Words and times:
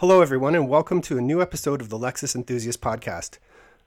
Hello, 0.00 0.20
everyone, 0.22 0.54
and 0.54 0.68
welcome 0.68 1.00
to 1.00 1.18
a 1.18 1.20
new 1.20 1.42
episode 1.42 1.80
of 1.80 1.88
the 1.88 1.98
Lexus 1.98 2.36
Enthusiast 2.36 2.80
Podcast. 2.80 3.38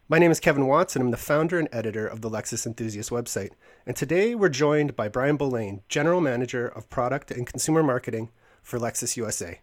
My 0.10 0.20
name 0.20 0.30
is 0.30 0.42
Kevin 0.42 0.68
Watts, 0.68 0.94
and 0.94 1.02
I'm 1.02 1.12
the 1.12 1.16
founder 1.16 1.58
and 1.58 1.70
editor 1.72 2.06
of 2.06 2.20
the 2.20 2.30
Lexus 2.30 2.68
Enthusiast 2.68 3.12
website. 3.12 3.52
And 3.86 3.96
today 3.96 4.36
we're 4.36 4.50
joined 4.50 4.98
by 4.98 5.08
Brian 5.08 5.38
Bolain, 5.38 5.84
General 5.88 6.20
Manager 6.20 6.68
of 6.68 6.90
Product 6.90 7.32
and 7.32 7.48
Consumer 7.48 7.82
Marketing 7.82 8.30
for 8.62 8.78
Lexus 8.78 9.16
USA. 9.16 9.62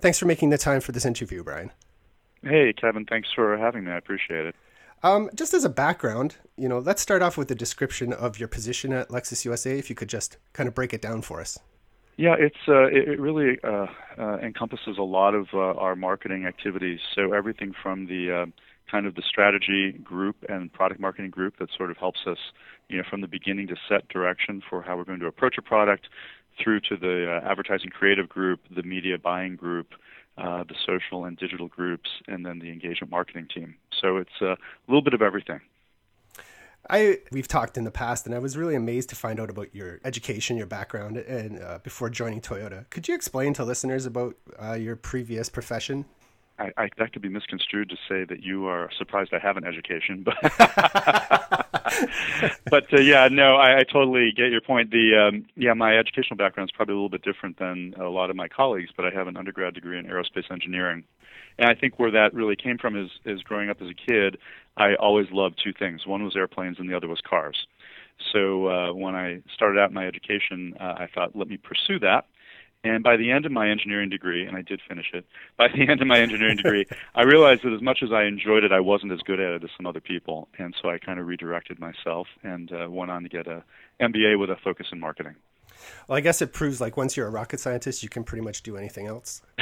Thanks 0.00 0.20
for 0.20 0.26
making 0.26 0.50
the 0.50 0.56
time 0.56 0.80
for 0.80 0.92
this 0.92 1.04
interview, 1.04 1.42
Brian. 1.42 1.72
Hey, 2.44 2.72
Kevin, 2.72 3.04
thanks 3.04 3.30
for 3.34 3.58
having 3.58 3.82
me. 3.82 3.90
I 3.90 3.96
appreciate 3.96 4.46
it. 4.46 4.54
Um, 5.02 5.30
just 5.34 5.52
as 5.52 5.64
a 5.64 5.68
background, 5.68 6.36
you 6.56 6.68
know, 6.68 6.78
let's 6.78 7.02
start 7.02 7.22
off 7.22 7.36
with 7.36 7.50
a 7.50 7.56
description 7.56 8.12
of 8.12 8.38
your 8.38 8.46
position 8.46 8.92
at 8.92 9.08
Lexus 9.08 9.44
USA. 9.44 9.76
If 9.76 9.90
you 9.90 9.96
could 9.96 10.08
just 10.08 10.36
kind 10.52 10.68
of 10.68 10.76
break 10.76 10.94
it 10.94 11.02
down 11.02 11.22
for 11.22 11.40
us. 11.40 11.58
Yeah, 12.18 12.34
it's 12.36 12.56
uh, 12.66 12.88
it, 12.88 13.20
really 13.20 13.58
uh, 13.62 13.86
uh, 14.18 14.38
encompasses 14.38 14.98
a 14.98 15.02
lot 15.02 15.36
of 15.36 15.46
uh, 15.54 15.58
our 15.58 15.94
marketing 15.94 16.46
activities. 16.46 16.98
So 17.14 17.32
everything 17.32 17.72
from 17.80 18.06
the 18.06 18.42
uh, 18.42 18.46
kind 18.90 19.06
of 19.06 19.14
the 19.14 19.22
strategy 19.22 19.92
group 19.92 20.34
and 20.48 20.72
product 20.72 21.00
marketing 21.00 21.30
group 21.30 21.58
that 21.60 21.68
sort 21.76 21.92
of 21.92 21.96
helps 21.96 22.18
us, 22.26 22.38
you 22.88 22.96
know, 22.96 23.04
from 23.08 23.20
the 23.20 23.28
beginning 23.28 23.68
to 23.68 23.76
set 23.88 24.08
direction 24.08 24.60
for 24.68 24.82
how 24.82 24.96
we're 24.96 25.04
going 25.04 25.20
to 25.20 25.26
approach 25.26 25.58
a 25.58 25.62
product, 25.62 26.08
through 26.60 26.80
to 26.80 26.96
the 26.96 27.40
uh, 27.40 27.48
advertising 27.48 27.90
creative 27.90 28.28
group, 28.28 28.58
the 28.74 28.82
media 28.82 29.16
buying 29.16 29.54
group, 29.54 29.92
uh, 30.38 30.64
the 30.64 30.74
social 30.84 31.24
and 31.24 31.36
digital 31.38 31.68
groups, 31.68 32.10
and 32.26 32.44
then 32.44 32.58
the 32.58 32.72
engagement 32.72 33.12
marketing 33.12 33.46
team. 33.54 33.76
So 34.00 34.16
it's 34.16 34.40
a 34.40 34.56
little 34.88 35.02
bit 35.02 35.14
of 35.14 35.22
everything. 35.22 35.60
I 36.90 37.18
we've 37.30 37.48
talked 37.48 37.76
in 37.76 37.84
the 37.84 37.90
past, 37.90 38.26
and 38.26 38.34
I 38.34 38.38
was 38.38 38.56
really 38.56 38.74
amazed 38.74 39.10
to 39.10 39.16
find 39.16 39.38
out 39.38 39.50
about 39.50 39.74
your 39.74 40.00
education, 40.04 40.56
your 40.56 40.66
background, 40.66 41.18
and 41.18 41.62
uh, 41.62 41.78
before 41.82 42.08
joining 42.08 42.40
Toyota. 42.40 42.88
Could 42.90 43.08
you 43.08 43.14
explain 43.14 43.52
to 43.54 43.64
listeners 43.64 44.06
about 44.06 44.36
uh, 44.62 44.72
your 44.72 44.96
previous 44.96 45.48
profession? 45.48 46.06
I, 46.58 46.72
I, 46.76 46.88
that 46.98 47.12
could 47.12 47.22
be 47.22 47.28
misconstrued 47.28 47.88
to 47.90 47.96
say 48.08 48.24
that 48.24 48.42
you 48.42 48.66
are 48.66 48.90
surprised 48.98 49.32
I 49.32 49.38
have 49.38 49.56
an 49.56 49.64
education, 49.64 50.24
but 50.24 50.36
but 52.70 52.92
uh, 52.92 53.00
yeah, 53.00 53.28
no, 53.30 53.56
I, 53.56 53.78
I 53.78 53.82
totally 53.84 54.32
get 54.36 54.50
your 54.50 54.60
point. 54.60 54.90
The 54.90 55.28
um, 55.28 55.46
yeah, 55.56 55.74
my 55.74 55.96
educational 55.96 56.36
background 56.36 56.70
is 56.70 56.76
probably 56.76 56.92
a 56.92 56.96
little 56.96 57.08
bit 57.08 57.22
different 57.22 57.58
than 57.58 57.94
a 57.98 58.08
lot 58.08 58.30
of 58.30 58.36
my 58.36 58.48
colleagues, 58.48 58.90
but 58.96 59.06
I 59.06 59.10
have 59.10 59.26
an 59.26 59.36
undergrad 59.36 59.74
degree 59.74 59.98
in 59.98 60.06
aerospace 60.06 60.50
engineering, 60.50 61.04
and 61.58 61.70
I 61.70 61.74
think 61.74 61.98
where 61.98 62.10
that 62.10 62.34
really 62.34 62.56
came 62.56 62.78
from 62.78 62.96
is 62.96 63.10
is 63.24 63.42
growing 63.42 63.70
up 63.70 63.80
as 63.80 63.88
a 63.88 63.94
kid. 63.94 64.38
I 64.76 64.94
always 64.94 65.26
loved 65.32 65.60
two 65.62 65.72
things. 65.72 66.06
One 66.06 66.24
was 66.24 66.36
airplanes, 66.36 66.78
and 66.78 66.88
the 66.88 66.96
other 66.96 67.08
was 67.08 67.20
cars. 67.20 67.66
So 68.32 68.68
uh, 68.68 68.92
when 68.92 69.14
I 69.14 69.42
started 69.54 69.80
out 69.80 69.92
my 69.92 70.06
education, 70.06 70.74
uh, 70.80 70.94
I 70.98 71.08
thought, 71.14 71.36
let 71.36 71.48
me 71.48 71.56
pursue 71.56 71.98
that. 72.00 72.26
And 72.84 73.02
by 73.02 73.16
the 73.16 73.32
end 73.32 73.44
of 73.44 73.50
my 73.50 73.68
engineering 73.68 74.08
degree, 74.08 74.46
and 74.46 74.56
I 74.56 74.62
did 74.62 74.80
finish 74.88 75.06
it, 75.12 75.26
by 75.56 75.66
the 75.68 75.88
end 75.88 76.00
of 76.00 76.06
my 76.06 76.20
engineering 76.20 76.56
degree, 76.56 76.86
I 77.14 77.22
realized 77.22 77.64
that 77.64 77.72
as 77.72 77.82
much 77.82 78.02
as 78.02 78.12
I 78.12 78.24
enjoyed 78.24 78.62
it, 78.62 78.70
I 78.70 78.80
wasn't 78.80 79.12
as 79.12 79.20
good 79.20 79.40
at 79.40 79.52
it 79.52 79.64
as 79.64 79.70
some 79.76 79.86
other 79.86 80.00
people. 80.00 80.48
And 80.58 80.74
so 80.80 80.88
I 80.88 80.98
kind 80.98 81.18
of 81.18 81.26
redirected 81.26 81.80
myself 81.80 82.28
and 82.44 82.72
uh, 82.72 82.88
went 82.88 83.10
on 83.10 83.24
to 83.24 83.28
get 83.28 83.48
a 83.48 83.64
MBA 84.00 84.38
with 84.38 84.50
a 84.50 84.56
focus 84.62 84.86
in 84.92 85.00
marketing. 85.00 85.34
Well, 86.08 86.16
I 86.16 86.20
guess 86.20 86.40
it 86.40 86.52
proves 86.52 86.80
like 86.80 86.96
once 86.96 87.16
you're 87.16 87.26
a 87.26 87.30
rocket 87.30 87.60
scientist, 87.60 88.02
you 88.02 88.08
can 88.08 88.24
pretty 88.24 88.42
much 88.42 88.62
do 88.62 88.76
anything 88.76 89.06
else. 89.06 89.42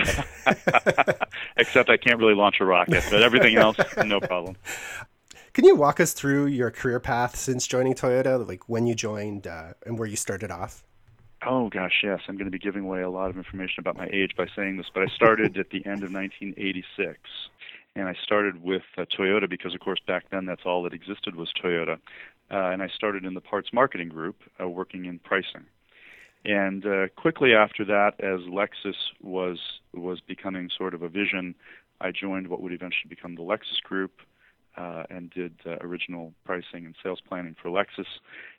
Except 1.56 1.91
I 1.91 1.97
can't 1.97 2.19
really 2.19 2.34
launch 2.34 2.56
a 2.61 2.64
rocket, 2.64 3.05
but 3.11 3.22
everything 3.22 3.56
else, 3.56 3.77
no 4.05 4.20
problem. 4.20 4.56
Can 5.53 5.64
you 5.64 5.75
walk 5.75 6.00
us 6.00 6.12
through 6.12 6.47
your 6.47 6.70
career 6.70 7.00
path 7.00 7.37
since 7.37 7.67
joining 7.67 7.94
Toyota, 7.94 8.47
like 8.47 8.69
when 8.69 8.87
you 8.87 8.94
joined 8.94 9.47
uh, 9.47 9.72
and 9.87 9.98
where 9.98 10.09
you 10.09 10.17
started 10.17 10.50
off? 10.50 10.84
Oh 11.48 11.69
gosh, 11.70 12.02
yes. 12.02 12.20
I'm 12.27 12.34
going 12.34 12.47
to 12.47 12.50
be 12.50 12.58
giving 12.58 12.83
away 12.83 13.02
a 13.02 13.08
lot 13.08 13.30
of 13.30 13.36
information 13.36 13.77
about 13.78 13.97
my 13.97 14.08
age 14.12 14.33
by 14.36 14.47
saying 14.56 14.78
this, 14.78 14.86
but 14.92 15.05
I 15.05 15.06
started 15.14 15.56
at 15.58 15.70
the 15.70 15.86
end 15.86 16.03
of 16.03 16.12
1986, 16.12 17.19
and 17.94 18.08
I 18.08 18.14
started 18.25 18.64
with 18.64 18.83
uh, 18.98 19.05
Toyota 19.16 19.48
because, 19.48 19.72
of 19.72 19.80
course, 19.80 20.00
back 20.05 20.25
then 20.30 20.44
that's 20.44 20.62
all 20.66 20.83
that 20.83 20.92
existed 20.92 21.36
was 21.36 21.53
Toyota, 21.62 21.98
uh, 22.50 22.70
and 22.70 22.83
I 22.83 22.88
started 22.88 23.25
in 23.25 23.34
the 23.34 23.41
parts 23.41 23.69
marketing 23.72 24.08
group, 24.08 24.37
uh, 24.60 24.69
working 24.69 25.04
in 25.04 25.21
pricing. 25.21 25.66
And 26.44 26.84
uh, 26.84 27.09
quickly 27.16 27.54
after 27.54 27.84
that, 27.84 28.15
as 28.21 28.41
Lexus 28.48 28.97
was 29.22 29.59
was 29.92 30.21
becoming 30.21 30.69
sort 30.76 30.94
of 30.94 31.03
a 31.03 31.09
vision, 31.09 31.54
I 32.00 32.10
joined 32.12 32.48
what 32.48 32.60
would 32.60 32.72
eventually 32.72 33.09
become 33.09 33.34
the 33.34 33.42
Lexus 33.42 33.81
Group, 33.82 34.12
uh, 34.76 35.04
and 35.10 35.31
did 35.31 35.54
uh, 35.64 35.76
original 35.81 36.32
pricing 36.44 36.84
and 36.84 36.94
sales 37.03 37.20
planning 37.26 37.56
for 37.60 37.70
Lexus. 37.70 38.06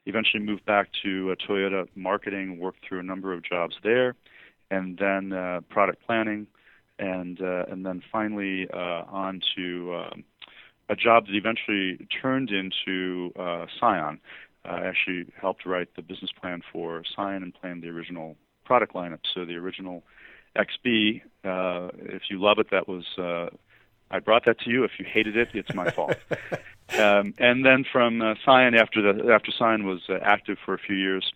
Eventually 0.06 0.44
moved 0.44 0.66
back 0.66 0.90
to 1.04 1.32
uh, 1.32 1.36
Toyota 1.48 1.88
marketing, 1.96 2.60
worked 2.60 2.80
through 2.88 3.00
a 3.00 3.04
number 3.04 3.34
of 3.34 3.44
jobs 3.44 3.76
there, 3.84 4.16
and 4.72 4.98
then 4.98 5.34
uh, 5.34 5.62
product 5.70 6.06
planning, 6.06 6.48
and 7.00 7.42
uh, 7.42 7.66
and 7.70 7.86
then 7.86 8.02
finally 8.12 8.68
uh, 8.74 9.04
on 9.10 9.42
to 9.56 9.96
um, 9.96 10.24
a 10.90 10.96
job 10.96 11.28
that 11.28 11.36
eventually 11.36 12.08
turned 12.22 12.50
into 12.50 13.32
Scion, 13.80 14.20
I 14.66 14.86
actually 14.86 15.32
helped 15.40 15.66
write 15.66 15.90
the 15.96 16.02
business 16.02 16.32
plan 16.40 16.62
for 16.72 17.04
Scion 17.16 17.44
and 17.44 17.54
planned 17.54 17.84
the 17.84 17.90
original 17.90 18.36
product 18.66 18.94
lineup. 18.94 19.20
So 19.34 19.46
the 19.46 19.56
original 19.56 20.04
XB, 20.58 21.22
if 21.44 22.24
you 22.30 22.42
love 22.42 22.58
it, 22.60 22.68
that 22.72 22.88
was 22.88 23.04
I 24.10 24.20
brought 24.20 24.46
that 24.46 24.60
to 24.62 24.70
you. 24.70 24.84
If 24.84 24.92
you 25.00 25.06
hated 25.06 25.36
it, 25.36 25.50
it's 25.54 25.74
my 25.74 25.90
fault. 25.92 26.16
um, 26.98 27.34
and 27.38 27.66
then 27.66 27.86
from 27.92 28.22
uh, 28.22 28.36
Scion, 28.46 28.76
after 28.76 29.02
the 29.02 29.34
after 29.34 29.52
Scion 29.52 29.86
was 29.86 30.02
uh, 30.10 30.20
active 30.22 30.58
for 30.64 30.74
a 30.74 30.78
few 30.78 30.96
years, 30.96 31.32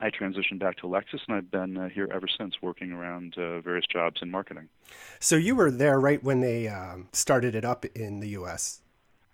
I 0.00 0.10
transitioned 0.10 0.58
back 0.58 0.76
to 0.78 0.86
Lexus, 0.86 1.20
and 1.26 1.36
I've 1.36 1.50
been 1.50 1.76
uh, 1.76 1.88
here 1.88 2.08
ever 2.12 2.26
since, 2.28 2.54
working 2.62 2.92
around 2.92 3.36
uh, 3.36 3.60
various 3.60 3.86
jobs 3.86 4.22
in 4.22 4.30
marketing. 4.30 4.68
So 5.18 5.36
you 5.36 5.56
were 5.56 5.70
there 5.70 5.98
right 5.98 6.22
when 6.22 6.40
they 6.40 6.68
um, 6.68 7.08
started 7.12 7.54
it 7.54 7.64
up 7.64 7.84
in 7.84 8.20
the 8.20 8.28
U.S. 8.30 8.80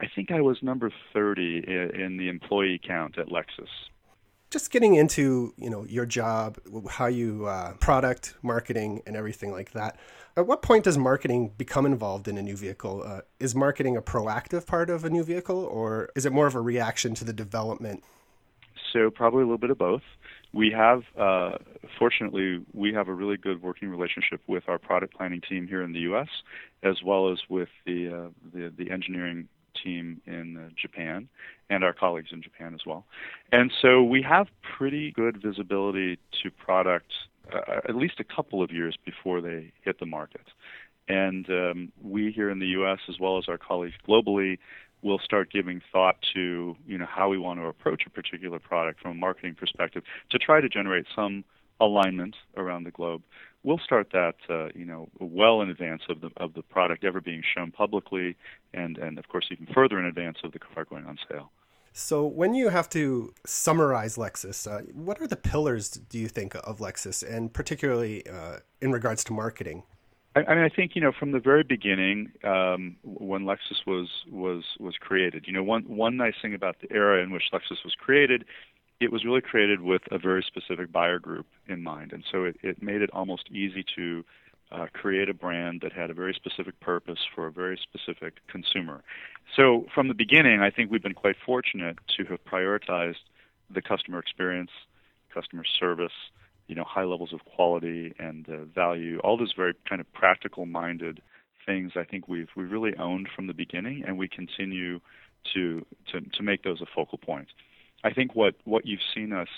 I 0.00 0.06
think 0.14 0.30
I 0.30 0.41
was 0.41 0.62
number 0.62 0.91
30 1.12 1.64
in 1.94 2.16
the 2.16 2.28
employee 2.28 2.80
count 2.82 3.18
at 3.18 3.28
Lexus. 3.28 3.68
Just 4.50 4.70
getting 4.72 4.94
into 4.94 5.54
you 5.56 5.70
know 5.70 5.84
your 5.84 6.06
job, 6.06 6.58
how 6.91 7.06
you 7.06 7.47
uh, 7.47 7.74
product 7.74 8.34
marketing 8.42 9.02
and 9.06 9.16
everything 9.16 9.52
like 9.52 9.72
that. 9.72 9.98
At 10.40 10.46
what 10.46 10.62
point 10.62 10.84
does 10.84 10.96
marketing 10.96 11.52
become 11.58 11.84
involved 11.84 12.26
in 12.26 12.38
a 12.38 12.42
new 12.42 12.56
vehicle? 12.56 13.02
Uh, 13.04 13.20
is 13.38 13.54
marketing 13.54 13.98
a 13.98 14.00
proactive 14.00 14.66
part 14.66 14.88
of 14.88 15.04
a 15.04 15.10
new 15.10 15.22
vehicle, 15.22 15.66
or 15.66 16.08
is 16.16 16.24
it 16.24 16.32
more 16.32 16.46
of 16.46 16.54
a 16.54 16.62
reaction 16.62 17.14
to 17.16 17.26
the 17.26 17.32
development? 17.34 18.02
So 18.90 19.10
probably 19.10 19.42
a 19.42 19.44
little 19.44 19.58
bit 19.58 19.68
of 19.68 19.76
both. 19.76 20.00
We 20.54 20.70
have, 20.70 21.02
uh, 21.14 21.58
fortunately, 21.98 22.64
we 22.72 22.94
have 22.94 23.08
a 23.08 23.12
really 23.12 23.36
good 23.36 23.60
working 23.60 23.90
relationship 23.90 24.40
with 24.46 24.66
our 24.66 24.78
product 24.78 25.14
planning 25.14 25.42
team 25.46 25.66
here 25.66 25.82
in 25.82 25.92
the 25.92 26.00
U.S., 26.00 26.28
as 26.82 27.02
well 27.04 27.30
as 27.30 27.38
with 27.50 27.68
the 27.84 28.08
uh, 28.08 28.28
the, 28.54 28.72
the 28.74 28.90
engineering 28.90 29.46
team 29.84 30.22
in 30.26 30.56
uh, 30.56 30.70
Japan 30.74 31.28
and 31.68 31.84
our 31.84 31.92
colleagues 31.92 32.30
in 32.32 32.40
Japan 32.40 32.72
as 32.72 32.86
well. 32.86 33.04
And 33.52 33.70
so 33.82 34.02
we 34.02 34.22
have 34.22 34.46
pretty 34.78 35.12
good 35.12 35.42
visibility 35.42 36.18
to 36.42 36.50
products 36.50 37.14
uh, 37.54 37.80
at 37.88 37.96
least 37.96 38.20
a 38.20 38.24
couple 38.24 38.62
of 38.62 38.70
years 38.70 38.96
before 39.04 39.40
they 39.40 39.72
hit 39.82 39.98
the 39.98 40.06
market. 40.06 40.46
And 41.08 41.48
um, 41.50 41.92
we 42.02 42.30
here 42.30 42.50
in 42.50 42.58
the 42.58 42.66
U.S. 42.68 42.98
as 43.08 43.18
well 43.18 43.38
as 43.38 43.44
our 43.48 43.58
colleagues 43.58 43.94
globally 44.08 44.58
will 45.02 45.18
start 45.18 45.50
giving 45.50 45.80
thought 45.92 46.16
to 46.34 46.76
you 46.86 46.98
know 46.98 47.06
how 47.06 47.28
we 47.28 47.38
want 47.38 47.58
to 47.58 47.66
approach 47.66 48.02
a 48.06 48.10
particular 48.10 48.58
product 48.58 49.00
from 49.00 49.12
a 49.12 49.14
marketing 49.14 49.54
perspective 49.54 50.02
to 50.28 50.38
try 50.38 50.60
to 50.60 50.68
generate 50.68 51.06
some 51.16 51.42
alignment 51.80 52.36
around 52.58 52.84
the 52.84 52.90
globe 52.90 53.22
we'll 53.62 53.78
start 53.78 54.08
that 54.12 54.36
uh, 54.48 54.68
you 54.74 54.84
know 54.84 55.08
well 55.18 55.60
in 55.62 55.70
advance 55.70 56.02
of 56.08 56.20
the 56.20 56.30
of 56.36 56.54
the 56.54 56.62
product 56.62 57.04
ever 57.04 57.20
being 57.20 57.42
shown 57.54 57.70
publicly, 57.70 58.36
and 58.74 58.98
and 58.98 59.18
of 59.18 59.28
course 59.28 59.46
even 59.50 59.66
further 59.72 59.98
in 59.98 60.06
advance 60.06 60.38
of 60.44 60.52
the 60.52 60.58
car 60.58 60.84
going 60.84 61.04
on 61.04 61.18
sale. 61.30 61.50
So 61.92 62.24
when 62.24 62.54
you 62.54 62.68
have 62.68 62.88
to 62.90 63.34
summarize 63.44 64.16
Lexus, 64.16 64.70
uh, 64.70 64.82
what 64.92 65.20
are 65.20 65.26
the 65.26 65.36
pillars 65.36 65.90
do 65.90 66.18
you 66.18 66.28
think 66.28 66.54
of 66.54 66.78
Lexus, 66.78 67.22
and 67.28 67.52
particularly 67.52 68.26
uh, 68.28 68.58
in 68.80 68.92
regards 68.92 69.24
to 69.24 69.32
marketing? 69.32 69.82
I, 70.36 70.54
mean, 70.54 70.58
I 70.58 70.68
think 70.68 70.94
you 70.94 71.00
know 71.00 71.10
from 71.10 71.32
the 71.32 71.40
very 71.40 71.64
beginning 71.64 72.30
um, 72.44 72.97
when 73.03 73.42
Lexus 73.42 73.84
was 73.86 74.09
was 74.30 74.62
was 74.78 74.94
created. 75.00 75.44
You 75.48 75.53
know, 75.53 75.65
one 75.65 75.82
one 75.82 76.16
nice 76.16 76.34
thing 76.41 76.54
about 76.54 76.76
the 76.80 76.92
era 76.92 77.22
in 77.22 77.32
which 77.32 77.44
Lexus 77.53 77.84
was 77.84 77.94
created 77.98 78.44
it 79.00 79.10
was 79.10 79.24
really 79.24 79.41
created 79.41 79.80
with 79.80 80.03
a 80.10 80.18
very 80.18 80.44
specific 80.47 80.92
buyer 80.92 81.18
group 81.18 81.47
in 81.66 81.82
mind, 81.82 82.12
and 82.12 82.22
so 82.30 82.44
it, 82.44 82.56
it 82.62 82.82
made 82.82 83.00
it 83.00 83.10
almost 83.12 83.48
easy 83.50 83.84
to 83.97 84.24
uh, 84.72 84.86
create 84.92 85.28
a 85.28 85.34
brand 85.34 85.80
that 85.82 85.92
had 85.92 86.10
a 86.10 86.14
very 86.14 86.34
specific 86.34 86.78
purpose 86.80 87.18
for 87.34 87.46
a 87.46 87.52
very 87.52 87.78
specific 87.82 88.34
consumer. 88.48 89.02
So 89.56 89.86
from 89.94 90.08
the 90.08 90.14
beginning, 90.14 90.60
I 90.60 90.70
think 90.70 90.90
we've 90.90 91.02
been 91.02 91.14
quite 91.14 91.36
fortunate 91.44 91.98
to 92.16 92.24
have 92.24 92.44
prioritized 92.44 93.24
the 93.68 93.82
customer 93.82 94.18
experience, 94.18 94.70
customer 95.32 95.64
service, 95.64 96.12
you 96.68 96.74
know, 96.74 96.84
high 96.84 97.04
levels 97.04 97.32
of 97.32 97.44
quality 97.44 98.14
and 98.18 98.48
uh, 98.48 98.64
value, 98.72 99.18
all 99.20 99.36
those 99.36 99.52
very 99.56 99.74
kind 99.88 100.00
of 100.00 100.12
practical-minded 100.12 101.20
things. 101.66 101.92
I 101.96 102.04
think 102.04 102.28
we've 102.28 102.48
we 102.56 102.64
really 102.64 102.96
owned 102.96 103.28
from 103.34 103.48
the 103.48 103.54
beginning, 103.54 104.04
and 104.06 104.16
we 104.16 104.28
continue 104.28 105.00
to 105.52 105.84
to 106.12 106.20
to 106.20 106.42
make 106.42 106.62
those 106.62 106.80
a 106.80 106.86
focal 106.94 107.18
point. 107.18 107.48
I 108.04 108.12
think 108.12 108.34
what 108.34 108.54
what 108.64 108.86
you've 108.86 109.00
seen 109.14 109.32
us 109.32 109.48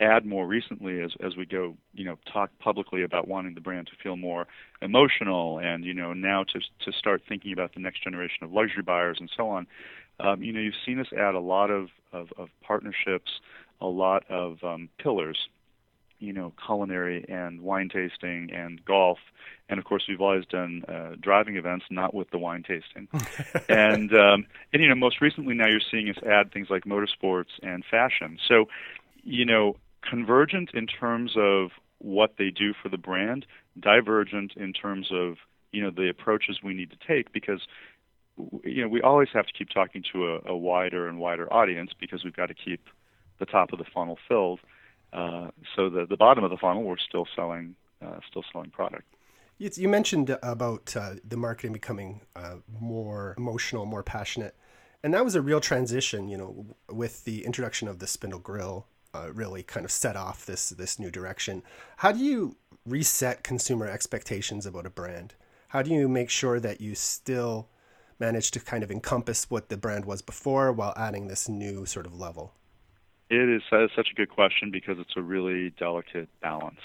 add 0.00 0.26
more 0.26 0.46
recently 0.46 1.00
as 1.00 1.12
as 1.24 1.36
we 1.36 1.46
go, 1.46 1.76
you 1.92 2.04
know, 2.04 2.18
talk 2.32 2.50
publicly 2.58 3.02
about 3.02 3.28
wanting 3.28 3.54
the 3.54 3.60
brand 3.60 3.86
to 3.88 3.92
feel 4.02 4.16
more 4.16 4.46
emotional, 4.82 5.58
and 5.58 5.84
you 5.84 5.94
know, 5.94 6.12
now 6.12 6.44
to 6.44 6.60
to 6.84 6.92
start 6.98 7.22
thinking 7.28 7.52
about 7.52 7.74
the 7.74 7.80
next 7.80 8.02
generation 8.02 8.44
of 8.44 8.52
luxury 8.52 8.82
buyers 8.82 9.18
and 9.20 9.30
so 9.36 9.48
on. 9.48 9.66
Um, 10.20 10.42
you 10.42 10.52
know, 10.52 10.60
you've 10.60 10.74
seen 10.86 11.00
us 11.00 11.08
add 11.16 11.34
a 11.34 11.40
lot 11.40 11.70
of 11.70 11.88
of, 12.12 12.32
of 12.36 12.48
partnerships, 12.62 13.40
a 13.80 13.86
lot 13.86 14.24
of 14.30 14.62
um, 14.62 14.88
pillars 14.98 15.48
you 16.24 16.32
know, 16.32 16.52
culinary 16.64 17.24
and 17.28 17.60
wine 17.60 17.88
tasting 17.88 18.50
and 18.52 18.84
golf. 18.84 19.18
And 19.68 19.78
of 19.78 19.84
course, 19.84 20.04
we've 20.08 20.20
always 20.20 20.44
done 20.46 20.84
uh, 20.88 21.16
driving 21.20 21.56
events, 21.56 21.86
not 21.90 22.14
with 22.14 22.30
the 22.30 22.38
wine 22.38 22.62
tasting. 22.62 23.08
and 23.68 24.12
um, 24.12 24.46
and 24.72 24.82
you 24.82 24.88
know, 24.88 24.94
most 24.94 25.20
recently 25.20 25.54
now 25.54 25.68
you're 25.68 25.80
seeing 25.90 26.08
us 26.08 26.16
add 26.26 26.52
things 26.52 26.68
like 26.70 26.84
motorsports 26.84 27.58
and 27.62 27.84
fashion. 27.90 28.38
So, 28.48 28.66
you 29.22 29.44
know, 29.44 29.76
convergent 30.08 30.70
in 30.74 30.86
terms 30.86 31.32
of 31.36 31.70
what 31.98 32.34
they 32.38 32.50
do 32.50 32.74
for 32.82 32.88
the 32.88 32.98
brand, 32.98 33.46
divergent 33.78 34.52
in 34.56 34.72
terms 34.72 35.08
of 35.12 35.36
you 35.72 35.82
know 35.82 35.90
the 35.90 36.08
approaches 36.08 36.60
we 36.62 36.74
need 36.74 36.90
to 36.90 36.96
take 37.06 37.32
because 37.32 37.60
you 38.62 38.82
know 38.82 38.88
we 38.88 39.00
always 39.02 39.28
have 39.32 39.46
to 39.46 39.52
keep 39.52 39.70
talking 39.70 40.02
to 40.12 40.26
a, 40.26 40.52
a 40.52 40.56
wider 40.56 41.08
and 41.08 41.18
wider 41.18 41.52
audience 41.52 41.90
because 41.98 42.24
we've 42.24 42.36
got 42.36 42.46
to 42.46 42.54
keep 42.54 42.88
the 43.38 43.46
top 43.46 43.72
of 43.72 43.78
the 43.78 43.84
funnel 43.92 44.18
filled. 44.28 44.60
Uh, 45.12 45.48
so 45.74 45.88
the 45.88 46.06
the 46.06 46.16
bottom 46.16 46.44
of 46.44 46.50
the 46.50 46.56
funnel, 46.56 46.82
we're 46.82 46.96
still 46.98 47.26
selling 47.34 47.74
uh, 48.04 48.18
still 48.28 48.44
selling 48.52 48.70
product. 48.70 49.04
You 49.58 49.88
mentioned 49.88 50.36
about 50.42 50.96
uh, 50.96 51.14
the 51.26 51.36
marketing 51.36 51.72
becoming 51.72 52.22
uh, 52.34 52.56
more 52.68 53.34
emotional, 53.38 53.86
more 53.86 54.02
passionate, 54.02 54.56
and 55.02 55.14
that 55.14 55.24
was 55.24 55.36
a 55.36 55.40
real 55.40 55.60
transition. 55.60 56.28
You 56.28 56.36
know, 56.36 56.66
with 56.90 57.24
the 57.24 57.44
introduction 57.44 57.86
of 57.86 58.00
the 58.00 58.06
spindle 58.06 58.40
grill, 58.40 58.88
uh, 59.14 59.32
really 59.32 59.62
kind 59.62 59.84
of 59.84 59.92
set 59.92 60.16
off 60.16 60.44
this 60.44 60.70
this 60.70 60.98
new 60.98 61.10
direction. 61.10 61.62
How 61.98 62.12
do 62.12 62.18
you 62.18 62.56
reset 62.84 63.44
consumer 63.44 63.86
expectations 63.86 64.66
about 64.66 64.86
a 64.86 64.90
brand? 64.90 65.34
How 65.68 65.82
do 65.82 65.90
you 65.90 66.08
make 66.08 66.30
sure 66.30 66.60
that 66.60 66.80
you 66.80 66.94
still 66.94 67.68
manage 68.18 68.50
to 68.52 68.60
kind 68.60 68.82
of 68.82 68.90
encompass 68.90 69.50
what 69.50 69.68
the 69.68 69.76
brand 69.76 70.04
was 70.04 70.22
before 70.22 70.72
while 70.72 70.94
adding 70.96 71.28
this 71.28 71.48
new 71.48 71.86
sort 71.86 72.06
of 72.06 72.18
level? 72.18 72.52
It 73.30 73.48
is 73.48 73.62
such 73.70 74.10
a 74.12 74.14
good 74.14 74.28
question 74.28 74.70
because 74.70 74.98
it's 74.98 75.16
a 75.16 75.22
really 75.22 75.70
delicate 75.70 76.28
balance. 76.40 76.80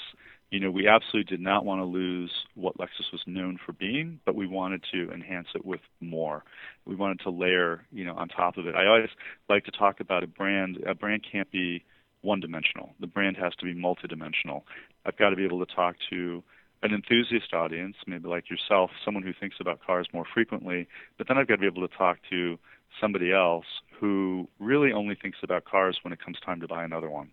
You 0.49 0.59
know, 0.59 0.71
we 0.71 0.87
absolutely 0.87 1.29
did 1.29 1.43
not 1.43 1.63
want 1.63 1.79
to 1.81 1.85
lose 1.85 2.31
what 2.55 2.77
Lexus 2.77 3.11
was 3.11 3.21
known 3.27 3.59
for 3.63 3.73
being, 3.73 4.19
but 4.25 4.33
we 4.33 4.47
wanted 4.47 4.83
to 4.91 5.11
enhance 5.11 5.47
it 5.53 5.63
with 5.63 5.81
more. 6.01 6.43
We 6.85 6.95
wanted 6.95 7.19
to 7.21 7.29
layer, 7.29 7.85
you 7.91 8.03
know, 8.03 8.15
on 8.15 8.29
top 8.29 8.57
of 8.57 8.65
it. 8.65 8.73
I 8.73 8.87
always 8.87 9.09
like 9.47 9.65
to 9.65 9.71
talk 9.71 9.99
about 9.99 10.23
a 10.23 10.27
brand. 10.27 10.77
A 10.87 10.95
brand 10.95 11.23
can't 11.29 11.51
be 11.51 11.83
one 12.21 12.39
dimensional. 12.39 12.93
The 12.99 13.07
brand 13.07 13.37
has 13.37 13.53
to 13.59 13.65
be 13.65 13.73
multidimensional. 13.73 14.63
I've 15.05 15.17
got 15.17 15.29
to 15.29 15.35
be 15.35 15.45
able 15.45 15.65
to 15.65 15.73
talk 15.73 15.95
to 16.09 16.43
an 16.81 16.93
enthusiast 16.93 17.53
audience, 17.53 17.95
maybe 18.07 18.27
like 18.27 18.49
yourself, 18.49 18.91
someone 19.03 19.23
who 19.23 19.33
thinks 19.37 19.57
about 19.59 19.79
cars 19.85 20.07
more 20.13 20.25
frequently, 20.33 20.87
but 21.17 21.27
then 21.27 21.37
I've 21.37 21.47
got 21.47 21.55
to 21.55 21.61
be 21.61 21.67
able 21.67 21.87
to 21.87 21.93
talk 21.95 22.17
to 22.29 22.57
somebody 22.99 23.31
else 23.33 23.65
who 23.99 24.47
really 24.59 24.91
only 24.91 25.15
thinks 25.21 25.39
about 25.43 25.65
cars 25.65 25.99
when 26.03 26.13
it 26.13 26.23
comes 26.23 26.37
time 26.45 26.61
to 26.61 26.67
buy 26.67 26.83
another 26.83 27.09
one. 27.09 27.29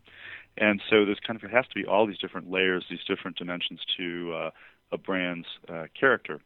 And 0.59 0.81
so 0.91 1.05
there's 1.05 1.21
kind 1.25 1.39
of 1.39 1.45
it 1.49 1.55
has 1.55 1.67
to 1.67 1.75
be 1.75 1.87
all 1.87 2.07
these 2.07 2.19
different 2.19 2.51
layers, 2.51 2.85
these 2.91 3.05
different 3.07 3.37
dimensions 3.37 3.81
to 3.97 4.33
uh, 4.35 4.51
a 4.93 4.99
brand's 4.99 5.47
uh, 5.69 5.85
character. 5.99 6.41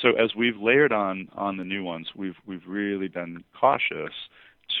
So 0.00 0.10
as 0.10 0.34
we've 0.34 0.56
layered 0.56 0.92
on 0.92 1.28
on 1.34 1.56
the 1.56 1.64
new 1.64 1.82
ones, 1.82 2.08
we've 2.14 2.36
we've 2.46 2.66
really 2.66 3.08
been 3.08 3.44
cautious 3.58 4.14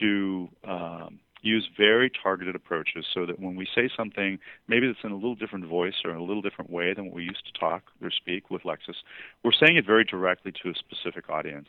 to 0.00 0.48
um, 0.64 1.18
use 1.42 1.68
very 1.76 2.10
targeted 2.10 2.56
approaches 2.56 3.04
so 3.12 3.26
that 3.26 3.38
when 3.38 3.56
we 3.56 3.66
say 3.74 3.88
something, 3.96 4.38
maybe 4.68 4.86
it's 4.86 4.98
in 5.04 5.12
a 5.12 5.14
little 5.14 5.34
different 5.34 5.66
voice 5.66 5.94
or 6.04 6.10
in 6.10 6.16
a 6.16 6.22
little 6.22 6.42
different 6.42 6.70
way 6.70 6.94
than 6.94 7.06
what 7.06 7.14
we 7.14 7.24
used 7.24 7.44
to 7.46 7.58
talk 7.58 7.84
or 8.02 8.10
speak 8.10 8.50
with 8.50 8.62
Lexus, 8.62 8.96
we're 9.44 9.52
saying 9.52 9.76
it 9.76 9.86
very 9.86 10.04
directly 10.04 10.52
to 10.62 10.70
a 10.70 10.74
specific 10.74 11.28
audience. 11.30 11.68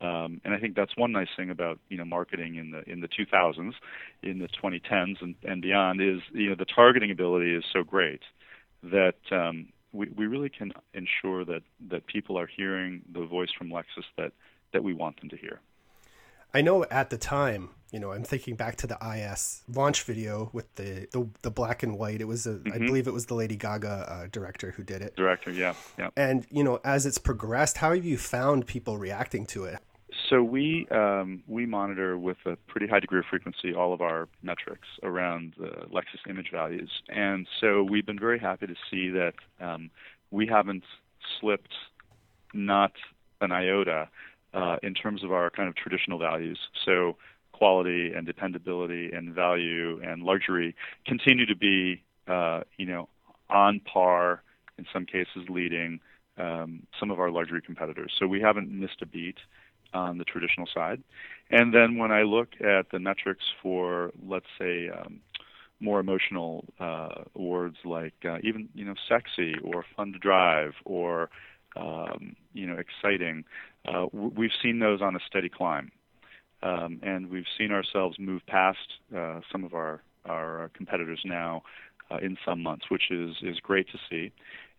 Um, 0.00 0.40
and 0.44 0.52
I 0.52 0.58
think 0.58 0.76
that's 0.76 0.94
one 0.96 1.12
nice 1.12 1.28
thing 1.36 1.48
about 1.48 1.78
you 1.88 1.96
know 1.96 2.04
marketing 2.04 2.56
in 2.56 2.70
the 2.70 2.82
in 2.90 3.00
the 3.00 3.08
2000s, 3.08 3.72
in 4.22 4.38
the 4.38 4.48
2010s 4.48 5.22
and, 5.22 5.34
and 5.42 5.62
beyond 5.62 6.02
is 6.02 6.20
you 6.32 6.50
know 6.50 6.54
the 6.54 6.66
targeting 6.66 7.10
ability 7.10 7.54
is 7.54 7.64
so 7.72 7.82
great 7.82 8.20
that 8.82 9.16
um, 9.30 9.68
we 9.92 10.08
we 10.14 10.26
really 10.26 10.50
can 10.50 10.72
ensure 10.92 11.46
that 11.46 11.62
that 11.88 12.06
people 12.06 12.38
are 12.38 12.46
hearing 12.46 13.02
the 13.10 13.24
voice 13.24 13.48
from 13.56 13.70
Lexus 13.70 14.04
that 14.18 14.32
that 14.74 14.84
we 14.84 14.92
want 14.92 15.18
them 15.20 15.30
to 15.30 15.36
hear. 15.36 15.60
I 16.52 16.60
know 16.60 16.84
at 16.90 17.08
the 17.08 17.18
time, 17.18 17.70
you 17.92 18.00
know, 18.00 18.12
I'm 18.12 18.24
thinking 18.24 18.56
back 18.56 18.76
to 18.76 18.86
the 18.86 18.98
IS 19.00 19.62
launch 19.72 20.02
video 20.02 20.50
with 20.52 20.74
the 20.74 21.08
the, 21.12 21.28
the 21.42 21.50
black 21.50 21.82
and 21.82 21.98
white. 21.98 22.20
It 22.20 22.26
was 22.26 22.46
a, 22.46 22.54
mm-hmm. 22.54 22.72
I 22.72 22.78
believe 22.78 23.06
it 23.06 23.12
was 23.12 23.26
the 23.26 23.34
Lady 23.34 23.56
Gaga 23.56 23.88
uh, 23.88 24.26
director 24.30 24.72
who 24.72 24.82
did 24.82 25.02
it. 25.02 25.16
Director, 25.16 25.50
yeah, 25.50 25.74
yeah. 25.98 26.10
And 26.16 26.46
you 26.50 26.64
know, 26.64 26.80
as 26.84 27.06
it's 27.06 27.18
progressed, 27.18 27.78
how 27.78 27.94
have 27.94 28.04
you 28.04 28.18
found 28.18 28.66
people 28.66 28.98
reacting 28.98 29.46
to 29.46 29.64
it? 29.64 29.78
So 30.30 30.42
we 30.42 30.88
um, 30.90 31.42
we 31.46 31.66
monitor 31.66 32.18
with 32.18 32.38
a 32.46 32.56
pretty 32.66 32.86
high 32.86 33.00
degree 33.00 33.20
of 33.20 33.26
frequency 33.26 33.74
all 33.74 33.92
of 33.92 34.00
our 34.00 34.28
metrics 34.42 34.88
around 35.02 35.54
the 35.58 35.86
Lexus 35.92 36.28
image 36.28 36.50
values, 36.50 36.90
and 37.08 37.46
so 37.60 37.84
we've 37.84 38.06
been 38.06 38.18
very 38.18 38.38
happy 38.38 38.66
to 38.66 38.74
see 38.90 39.10
that 39.10 39.34
um, 39.60 39.90
we 40.30 40.46
haven't 40.46 40.84
slipped 41.40 41.74
not 42.52 42.92
an 43.40 43.52
iota 43.52 44.08
uh, 44.54 44.76
in 44.82 44.94
terms 44.94 45.22
of 45.22 45.32
our 45.32 45.50
kind 45.50 45.68
of 45.68 45.76
traditional 45.76 46.18
values. 46.18 46.58
So 46.84 47.16
quality 47.56 48.12
and 48.14 48.26
dependability 48.26 49.10
and 49.12 49.34
value 49.34 50.00
and 50.02 50.22
luxury 50.22 50.74
continue 51.06 51.46
to 51.46 51.56
be, 51.56 52.02
uh, 52.28 52.60
you 52.76 52.86
know, 52.86 53.08
on 53.48 53.80
par, 53.80 54.42
in 54.78 54.86
some 54.92 55.06
cases 55.06 55.48
leading 55.48 56.00
um, 56.38 56.82
some 56.98 57.10
of 57.10 57.18
our 57.18 57.30
luxury 57.30 57.62
competitors. 57.62 58.12
So 58.18 58.26
we 58.26 58.40
haven't 58.40 58.70
missed 58.70 59.00
a 59.00 59.06
beat 59.06 59.38
on 59.94 60.18
the 60.18 60.24
traditional 60.24 60.66
side. 60.72 61.02
And 61.50 61.72
then 61.72 61.96
when 61.96 62.12
I 62.12 62.22
look 62.22 62.48
at 62.60 62.90
the 62.90 62.98
metrics 62.98 63.44
for, 63.62 64.12
let's 64.26 64.46
say, 64.58 64.90
um, 64.90 65.20
more 65.80 66.00
emotional 66.00 66.64
uh, 66.80 67.22
words 67.34 67.76
like 67.84 68.14
uh, 68.24 68.38
even 68.42 68.68
you 68.74 68.84
know 68.84 68.94
sexy 69.08 69.54
or 69.62 69.84
fun 69.94 70.12
to 70.12 70.18
drive 70.18 70.72
or 70.84 71.28
um, 71.76 72.34
you 72.54 72.66
know 72.66 72.76
exciting, 72.76 73.44
uh, 73.86 74.06
we've 74.12 74.56
seen 74.62 74.78
those 74.78 75.02
on 75.02 75.14
a 75.16 75.18
steady 75.26 75.48
climb, 75.50 75.90
um, 76.62 77.00
and 77.02 77.30
we've 77.30 77.46
seen 77.58 77.70
ourselves 77.70 78.16
move 78.18 78.42
past 78.46 78.78
uh, 79.16 79.40
some 79.50 79.64
of 79.64 79.74
our 79.74 80.02
our 80.24 80.70
competitors 80.74 81.20
now 81.24 81.62
uh, 82.10 82.16
in 82.16 82.36
some 82.44 82.62
months, 82.62 82.86
which 82.88 83.10
is 83.10 83.36
is 83.42 83.60
great 83.60 83.86
to 83.90 83.98
see, 84.10 84.32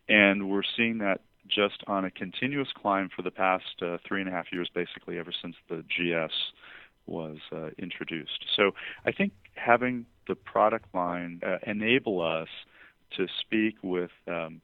and 0.10 0.50
we're 0.50 0.64
seeing 0.76 0.98
that 1.00 1.22
just 1.48 1.84
on 1.88 2.04
a 2.04 2.12
continuous 2.12 2.68
climb 2.76 3.10
for 3.16 3.22
the 3.22 3.32
past 3.32 3.82
uh, 3.82 3.98
three 4.06 4.20
and 4.20 4.30
a 4.30 4.34
half 4.34 4.52
years, 4.52 4.70
basically 4.74 5.18
ever 5.18 5.32
since 5.42 5.56
the 5.70 5.84
GS 5.88 6.34
was 7.06 7.38
uh, 7.54 7.70
introduced. 7.78 8.46
So 8.56 8.72
I 9.06 9.14
think 9.14 9.32
having 9.56 10.06
the 10.28 10.36
product 10.36 10.94
line 10.94 11.40
uh, 11.46 11.58
enable 11.66 12.22
us 12.22 12.50
to 13.16 13.28
speak 13.40 13.76
with 13.82 14.12
um, 14.28 14.60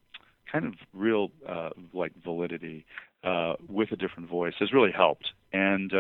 kind 0.52 0.66
of 0.66 0.74
real 0.94 1.32
uh, 1.48 1.70
like 1.94 2.12
validity 2.22 2.86
with 3.70 3.94
a 3.94 3.96
different 3.96 4.30
voice 4.30 4.54
has 4.60 4.74
really 4.74 4.92
helped. 4.92 5.32
And 5.54 5.94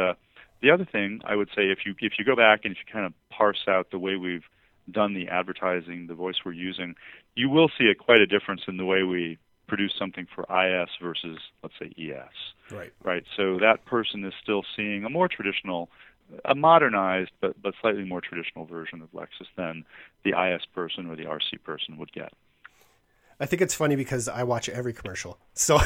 the 0.63 0.71
other 0.71 0.85
thing 0.85 1.19
I 1.25 1.35
would 1.35 1.49
say, 1.49 1.63
if 1.63 1.79
you 1.85 1.93
if 1.99 2.13
you 2.17 2.25
go 2.25 2.35
back 2.35 2.61
and 2.63 2.71
if 2.71 2.77
you 2.79 2.91
kind 2.91 3.05
of 3.05 3.13
parse 3.29 3.65
out 3.67 3.91
the 3.91 3.99
way 3.99 4.15
we've 4.15 4.45
done 4.89 5.13
the 5.13 5.27
advertising, 5.27 6.07
the 6.07 6.15
voice 6.15 6.35
we're 6.43 6.53
using, 6.53 6.95
you 7.35 7.49
will 7.49 7.69
see 7.77 7.85
a, 7.91 7.95
quite 7.95 8.21
a 8.21 8.25
difference 8.25 8.61
in 8.67 8.77
the 8.77 8.85
way 8.85 9.03
we 9.03 9.37
produce 9.67 9.93
something 9.97 10.25
for 10.33 10.43
IS 10.43 10.89
versus 11.01 11.37
let's 11.61 11.75
say 11.79 11.91
ES. 11.97 12.73
Right. 12.75 12.93
Right. 13.03 13.23
So 13.35 13.59
that 13.59 13.85
person 13.85 14.23
is 14.23 14.33
still 14.41 14.63
seeing 14.75 15.03
a 15.03 15.09
more 15.09 15.27
traditional, 15.27 15.89
a 16.45 16.55
modernized 16.55 17.31
but 17.41 17.61
but 17.61 17.73
slightly 17.81 18.05
more 18.05 18.21
traditional 18.21 18.65
version 18.65 19.01
of 19.01 19.11
Lexus 19.11 19.47
than 19.57 19.83
the 20.23 20.31
IS 20.31 20.61
person 20.73 21.07
or 21.07 21.17
the 21.17 21.25
RC 21.25 21.61
person 21.63 21.97
would 21.97 22.13
get. 22.13 22.31
I 23.43 23.45
think 23.45 23.61
it's 23.61 23.73
funny 23.73 23.97
because 23.97 24.29
I 24.29 24.43
watch 24.43 24.69
every 24.69 24.93
commercial, 24.93 25.37
so 25.53 25.77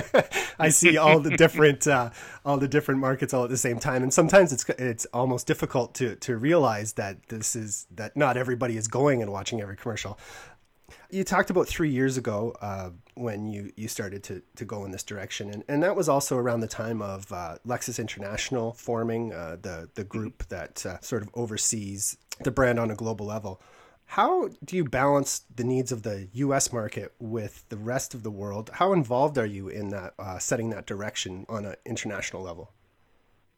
I 0.58 0.70
see 0.70 0.96
all 0.96 1.20
the 1.20 1.36
different 1.36 1.86
uh, 1.96 2.08
all 2.46 2.56
the 2.56 2.66
different 2.66 2.98
markets 2.98 3.34
all 3.34 3.44
at 3.44 3.50
the 3.50 3.58
same 3.58 3.78
time, 3.78 4.02
and 4.02 4.12
sometimes 4.12 4.54
it's 4.54 4.64
it's 4.78 5.04
almost 5.12 5.46
difficult 5.46 5.94
to 5.96 6.16
to 6.16 6.38
realize 6.38 6.94
that 6.94 7.28
this 7.28 7.54
is 7.54 7.86
that 7.94 8.16
not 8.16 8.38
everybody 8.38 8.78
is 8.78 8.88
going 8.88 9.20
and 9.20 9.30
watching 9.30 9.60
every 9.60 9.76
commercial. 9.76 10.18
You 11.10 11.24
talked 11.24 11.50
about 11.50 11.68
three 11.68 11.90
years 11.90 12.16
ago 12.16 12.56
uh, 12.62 12.90
when 13.16 13.46
you, 13.46 13.70
you 13.76 13.86
started 13.86 14.22
to, 14.24 14.42
to 14.56 14.64
go 14.64 14.84
in 14.84 14.90
this 14.90 15.02
direction, 15.02 15.50
and, 15.50 15.62
and 15.68 15.82
that 15.82 15.94
was 15.94 16.08
also 16.08 16.36
around 16.36 16.60
the 16.60 16.68
time 16.68 17.02
of 17.02 17.30
uh, 17.30 17.58
Lexus 17.66 17.98
International 17.98 18.72
forming 18.72 19.34
uh, 19.34 19.58
the 19.60 19.90
the 19.94 20.04
group 20.04 20.48
that 20.48 20.86
uh, 20.86 20.98
sort 21.00 21.20
of 21.20 21.28
oversees 21.34 22.16
the 22.40 22.50
brand 22.50 22.78
on 22.78 22.90
a 22.90 22.94
global 22.94 23.26
level. 23.26 23.60
How 24.14 24.48
do 24.64 24.76
you 24.76 24.84
balance 24.84 25.40
the 25.52 25.64
needs 25.64 25.90
of 25.90 26.04
the 26.04 26.28
U.S. 26.34 26.72
market 26.72 27.12
with 27.18 27.68
the 27.68 27.76
rest 27.76 28.14
of 28.14 28.22
the 28.22 28.30
world? 28.30 28.70
How 28.74 28.92
involved 28.92 29.36
are 29.38 29.44
you 29.44 29.66
in 29.66 29.88
that 29.88 30.14
uh, 30.20 30.38
setting 30.38 30.70
that 30.70 30.86
direction 30.86 31.44
on 31.48 31.64
an 31.64 31.74
international 31.84 32.40
level? 32.40 32.70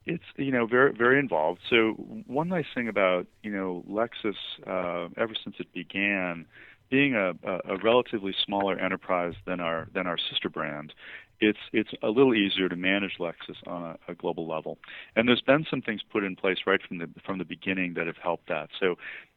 It's 0.07 0.23
you 0.35 0.51
know 0.51 0.65
very 0.65 0.93
very 0.93 1.19
involved. 1.19 1.59
So 1.69 1.91
one 2.25 2.49
nice 2.49 2.65
thing 2.73 2.87
about 2.87 3.27
you 3.43 3.51
know 3.51 3.83
Lexus, 3.87 4.33
uh, 4.65 5.09
ever 5.15 5.35
since 5.43 5.57
it 5.59 5.71
began, 5.73 6.47
being 6.89 7.13
a, 7.13 7.33
a, 7.43 7.77
relatively 7.83 8.33
smaller 8.43 8.79
enterprise 8.79 9.35
than 9.45 9.59
our 9.59 9.87
than 9.93 10.07
our 10.07 10.17
sister 10.17 10.49
brand, 10.49 10.91
it's 11.39 11.59
it's 11.73 11.91
a 12.03 12.07
little 12.07 12.33
easier 12.33 12.69
to 12.69 12.75
manage 12.75 13.17
Lexus 13.19 13.55
on 13.67 13.83
a, 13.83 14.11
a, 14.11 14.15
global 14.15 14.47
level. 14.47 14.77
And 15.15 15.27
there's 15.27 15.41
been 15.41 15.65
some 15.69 15.81
things 15.81 16.01
put 16.11 16.23
in 16.23 16.35
place 16.35 16.57
right 16.65 16.79
from 16.87 16.97
the 16.99 17.09
from 17.25 17.37
the 17.37 17.45
beginning 17.45 17.93
that 17.95 18.07
have 18.07 18.17
helped 18.17 18.49
that. 18.49 18.69
So 18.79 18.95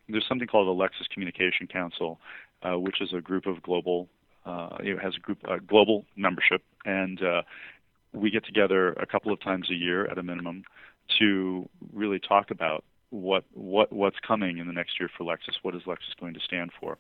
there's 0.09 0.27
something 0.29 0.49
called 0.49 0.67
the 0.69 0.83
Lexus 0.83 1.09
Communication 1.13 1.67
Council, 1.67 2.19
uh, 2.63 2.79
which 2.79 3.01
is 3.01 3.13
a 3.17 3.21
group 3.21 3.47
of 3.47 3.63
global 3.63 4.09
uh, 4.47 4.77
it 4.81 4.99
has 4.99 5.15
a 5.17 5.21
group 5.21 5.39
global 5.67 6.05
membership, 6.17 6.63
and 6.85 7.23
uh, 7.23 7.43
we 8.13 8.31
get 8.31 8.45
together 8.45 8.93
a 8.95 9.07
couple 9.07 9.33
of 9.33 9.41
times 9.43 9.71
a 9.71 9.75
year 9.75 10.07
at 10.07 10.19
a 10.19 10.23
minimum 10.23 10.65
to 11.19 11.69
really 11.93 12.19
talk 12.19 12.51
about 12.51 12.85
what 13.11 13.45
what 13.53 13.93
what's 13.93 14.19
coming 14.27 14.59
in 14.59 14.67
the 14.67 14.73
next 14.73 14.99
year 14.99 15.11
for 15.17 15.25
Lexus. 15.25 15.57
What 15.63 15.75
is 15.75 15.83
Lexus 15.83 16.19
going 16.19 16.35
to 16.35 16.41
stand 16.41 16.71
for? 16.81 16.97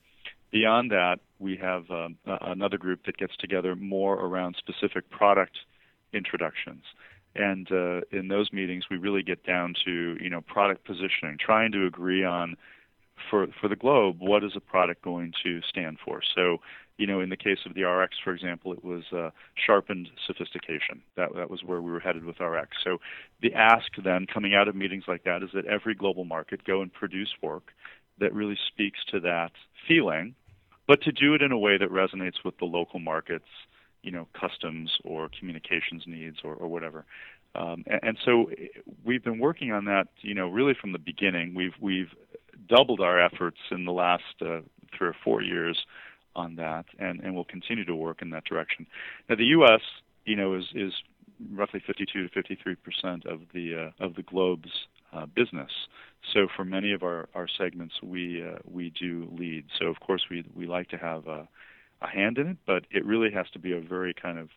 Beyond 0.51 0.91
that, 0.91 1.21
we 1.39 1.57
have 1.57 1.91
um, 1.91 2.17
another 2.27 2.77
group 2.77 3.07
that 3.07 3.17
gets 3.17 3.37
together 3.37 3.77
more 3.77 4.15
around 4.15 4.57
specific 4.59 5.09
product 5.11 5.59
introductions. 6.13 6.83
And 7.37 7.71
uh, 7.71 8.01
in 8.11 8.29
those 8.29 8.53
meetings, 8.53 8.85
we 8.91 8.97
really 8.97 9.23
get 9.23 9.45
down 9.45 9.75
to 9.85 10.17
you 10.21 10.29
know 10.29 10.41
product 10.41 10.85
positioning, 10.85 11.39
trying 11.39 11.71
to 11.73 11.87
agree 11.87 12.25
on 12.25 12.57
for 13.31 13.47
for 13.61 13.69
the 13.69 13.77
globe 13.77 14.17
what 14.19 14.43
is 14.43 14.53
a 14.57 14.61
product 14.61 15.03
going 15.03 15.33
to 15.45 15.61
stand 15.63 15.99
for. 16.05 16.21
So 16.35 16.59
you 16.99 17.07
know, 17.07 17.21
in 17.21 17.31
the 17.31 17.37
case 17.37 17.61
of 17.65 17.75
the 17.75 17.85
RX, 17.85 18.17
for 18.23 18.35
example, 18.35 18.75
it 18.75 18.85
was 18.85 19.05
uh, 19.11 19.31
sharpened 19.55 20.11
sophistication. 20.27 21.01
That 21.17 21.35
that 21.37 21.49
was 21.49 21.63
where 21.63 21.81
we 21.81 21.93
were 21.93 22.01
headed 22.01 22.25
with 22.25 22.41
RX. 22.41 22.77
So 22.83 22.99
the 23.41 23.55
ask 23.55 23.87
then 24.03 24.27
coming 24.27 24.55
out 24.55 24.67
of 24.67 24.75
meetings 24.75 25.05
like 25.07 25.23
that 25.25 25.45
is 25.45 25.51
that 25.55 25.67
every 25.67 25.95
global 25.95 26.25
market 26.25 26.65
go 26.65 26.83
and 26.83 26.93
produce 26.93 27.33
work 27.41 27.73
that 28.19 28.35
really 28.35 28.59
speaks 28.69 28.99
to 29.13 29.21
that 29.21 29.53
feeling 29.89 30.35
but 30.91 31.03
to 31.03 31.13
do 31.13 31.35
it 31.35 31.41
in 31.41 31.53
a 31.53 31.59
way 31.59 31.79
that 31.79 31.89
resonates 31.89 32.45
with 32.45 32.59
the 32.59 32.65
local 32.65 32.99
markets, 32.99 33.47
you 34.03 34.11
know, 34.11 34.27
customs 34.35 34.91
or 35.05 35.31
communications 35.39 36.03
needs 36.05 36.39
or, 36.43 36.55
or 36.55 36.67
whatever. 36.67 37.05
Um, 37.55 37.85
and, 37.87 38.01
and 38.03 38.19
so 38.25 38.51
we've 39.05 39.23
been 39.23 39.39
working 39.39 39.71
on 39.71 39.85
that, 39.85 40.09
you 40.21 40.35
know, 40.35 40.49
really 40.49 40.75
from 40.75 40.91
the 40.91 40.99
beginning. 40.99 41.55
We've 41.55 41.75
we've 41.81 42.11
doubled 42.69 43.01
our 43.01 43.25
efforts 43.25 43.59
in 43.71 43.85
the 43.85 43.93
last 43.93 44.25
uh, 44.41 44.63
three 44.99 45.07
or 45.07 45.17
four 45.23 45.43
years 45.43 45.79
on 46.35 46.57
that, 46.57 46.87
and, 46.99 47.21
and 47.21 47.37
we'll 47.37 47.45
continue 47.45 47.85
to 47.85 47.95
work 47.95 48.21
in 48.21 48.31
that 48.31 48.45
direction. 48.45 48.89
Now, 49.29 49.37
the 49.37 49.45
U.S., 49.45 49.83
you 50.25 50.35
know, 50.35 50.55
is 50.55 50.65
is 50.75 50.93
roughly 51.53 51.81
52 51.87 52.25
to 52.25 52.29
53 52.31 52.75
percent 52.75 53.27
of 53.27 53.43
the 53.55 53.93
uh, 54.01 54.05
of 54.05 54.17
the 54.17 54.23
globe's 54.23 54.89
uh, 55.13 55.27
business. 55.27 55.71
So 56.35 56.49
for 56.55 56.65
many 56.65 56.93
of 56.93 57.03
our, 57.03 57.29
our 57.35 57.49
segments, 57.59 57.95
we 58.03 58.45
uh, 58.47 58.59
we 58.65 58.91
do 58.91 59.29
lead. 59.37 59.65
So 59.79 59.87
of 59.87 60.01
course 60.01 60.23
we 60.31 60.45
we 60.55 60.67
like 60.67 60.89
to 60.89 60.99
have 60.99 61.27
a, 61.27 61.49
a 62.03 62.09
hand 62.09 62.39
in 62.39 62.49
it, 62.49 62.57
but 62.67 62.85
it 62.91 63.05
really 63.05 63.31
has 63.33 63.47
to 63.53 63.59
be 63.59 63.73
a 63.73 63.81
very 63.81 64.15
kind 64.15 64.39
of 64.39 64.49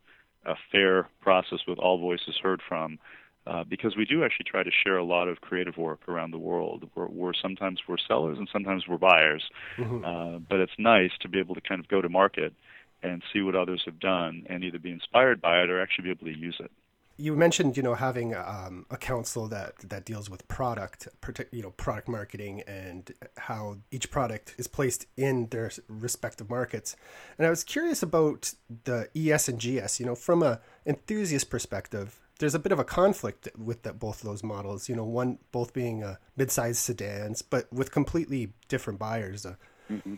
a 0.45 0.55
fair 0.72 1.10
process 1.22 1.60
with 1.67 1.79
all 1.79 2.00
voices 2.00 2.36
heard 2.41 2.62
from. 2.67 3.00
Uh, 3.45 3.62
because 3.65 3.98
we 3.98 4.05
do 4.05 4.24
actually 4.24 4.45
try 4.50 4.63
to 4.63 4.72
share 4.86 4.98
a 4.98 5.03
lot 5.03 5.27
of 5.27 5.41
creative 5.41 5.75
work 5.75 6.07
around 6.07 6.31
the 6.31 6.38
world. 6.38 6.89
We're, 6.95 7.07
we're 7.07 7.33
sometimes 7.33 7.81
we're 7.89 7.98
sellers 7.98 8.38
and 8.38 8.48
sometimes 8.53 8.86
we're 8.88 8.98
buyers, 8.98 9.43
mm-hmm. 9.77 10.05
uh, 10.05 10.39
but 10.50 10.62
it's 10.62 10.72
nice 10.77 11.12
to 11.19 11.27
be 11.27 11.39
able 11.39 11.53
to 11.55 11.60
kind 11.60 11.81
of 11.81 11.89
go 11.89 12.01
to 12.01 12.07
market 12.07 12.53
and 13.01 13.22
see 13.33 13.41
what 13.41 13.53
others 13.53 13.81
have 13.83 14.00
done 14.00 14.43
and 14.50 14.63
either 14.63 14.79
be 14.79 14.91
inspired 14.91 15.41
by 15.41 15.62
it 15.62 15.69
or 15.69 15.81
actually 15.81 16.05
be 16.05 16.12
able 16.12 16.25
to 16.25 16.39
use 16.39 16.55
it 16.62 16.72
you 17.17 17.36
mentioned 17.36 17.77
you 17.77 17.84
know 17.84 17.93
having 17.93 18.36
um, 18.36 18.86
a 18.89 18.98
council 18.98 19.48
that 19.48 19.77
that 19.89 20.05
deals 20.05 20.29
with 20.29 20.48
product 20.48 21.08
you 21.51 21.62
know 21.62 21.72
product 21.72 22.08
marketing 22.08 22.62
and 22.67 23.13
how 23.38 23.77
each 23.91 24.10
product 24.10 24.55
is 24.58 24.67
placed 24.67 25.05
in 25.15 25.48
their 25.48 25.72
respective 25.88 26.50
markets. 26.50 26.96
And 27.38 27.46
i 27.46 27.50
was 27.50 27.63
curious 27.63 28.01
about 28.01 28.53
the 28.86 29.10
es 29.15 29.48
and 29.48 29.60
gs 29.60 30.00
you 30.00 30.05
know 30.05 30.15
from 30.15 30.41
a 30.41 30.60
enthusiast 30.86 31.50
perspective 31.50 32.20
there's 32.39 32.55
a 32.55 32.60
bit 32.60 32.72
of 32.72 32.79
a 32.79 32.84
conflict 32.84 33.48
with 33.58 33.84
that, 33.84 34.00
both 34.00 34.22
of 34.22 34.27
those 34.27 34.43
models 34.43 34.89
you 34.89 34.96
know 34.96 35.05
one 35.05 35.38
both 35.51 35.74
being 35.74 36.03
uh, 36.03 36.15
mid-sized 36.36 36.77
sedans 36.79 37.41
but 37.41 37.72
with 37.72 37.91
completely 37.91 38.53
different 38.67 38.98
buyers. 38.98 39.46
Uh, 39.46 39.55
mm-hmm. 39.91 40.15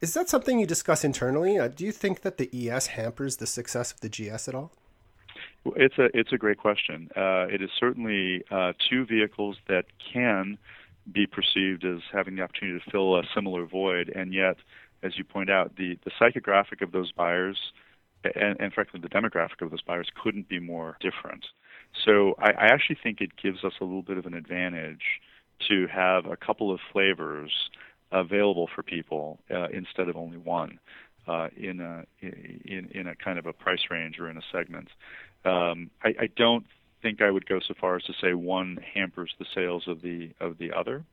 is 0.00 0.12
that 0.14 0.28
something 0.28 0.58
you 0.58 0.66
discuss 0.66 1.04
internally? 1.04 1.56
Uh, 1.56 1.68
do 1.68 1.84
you 1.84 1.92
think 1.92 2.22
that 2.22 2.36
the 2.36 2.68
es 2.68 2.88
hampers 2.88 3.36
the 3.36 3.46
success 3.46 3.92
of 3.92 4.00
the 4.00 4.08
gs 4.08 4.48
at 4.48 4.56
all 4.56 4.72
it's 5.76 5.98
a 5.98 6.08
it's 6.14 6.32
a 6.32 6.38
great 6.38 6.58
question. 6.58 7.08
Uh, 7.16 7.46
it 7.48 7.62
is 7.62 7.70
certainly 7.78 8.42
uh, 8.50 8.72
two 8.88 9.04
vehicles 9.06 9.56
that 9.68 9.84
can 10.12 10.58
be 11.10 11.26
perceived 11.26 11.84
as 11.84 12.00
having 12.12 12.36
the 12.36 12.42
opportunity 12.42 12.78
to 12.84 12.90
fill 12.90 13.16
a 13.18 13.22
similar 13.34 13.66
void, 13.66 14.08
and 14.14 14.32
yet, 14.32 14.56
as 15.02 15.16
you 15.18 15.24
point 15.24 15.50
out, 15.50 15.76
the 15.76 15.98
the 16.04 16.10
psychographic 16.20 16.82
of 16.82 16.92
those 16.92 17.12
buyers, 17.12 17.58
and, 18.34 18.60
and 18.60 18.72
frankly 18.72 19.00
the 19.00 19.08
demographic 19.08 19.62
of 19.62 19.70
those 19.70 19.82
buyers, 19.82 20.08
couldn't 20.22 20.48
be 20.48 20.58
more 20.58 20.96
different. 21.00 21.46
So 22.04 22.34
I, 22.38 22.50
I 22.50 22.66
actually 22.66 22.98
think 23.02 23.20
it 23.20 23.30
gives 23.40 23.64
us 23.64 23.72
a 23.80 23.84
little 23.84 24.02
bit 24.02 24.18
of 24.18 24.26
an 24.26 24.34
advantage 24.34 25.20
to 25.68 25.86
have 25.88 26.26
a 26.26 26.36
couple 26.36 26.72
of 26.72 26.80
flavors 26.92 27.52
available 28.10 28.68
for 28.74 28.82
people 28.82 29.38
uh, 29.50 29.68
instead 29.68 30.08
of 30.08 30.16
only 30.16 30.38
one 30.38 30.78
uh, 31.26 31.48
in 31.56 31.80
a 31.80 32.04
in 32.20 32.88
in 32.92 33.06
a 33.06 33.14
kind 33.14 33.38
of 33.38 33.46
a 33.46 33.52
price 33.52 33.82
range 33.90 34.18
or 34.18 34.28
in 34.28 34.36
a 34.36 34.42
segment. 34.52 34.88
Um, 35.44 35.90
I, 36.02 36.14
I 36.20 36.28
don't 36.36 36.66
think 37.02 37.20
I 37.20 37.30
would 37.30 37.46
go 37.46 37.58
so 37.60 37.74
far 37.80 37.96
as 37.96 38.04
to 38.04 38.14
say 38.20 38.34
one 38.34 38.78
hampers 38.94 39.34
the 39.38 39.46
sales 39.54 39.88
of 39.88 40.02
the 40.02 40.30
of 40.40 40.58
the 40.58 40.72
other. 40.72 41.04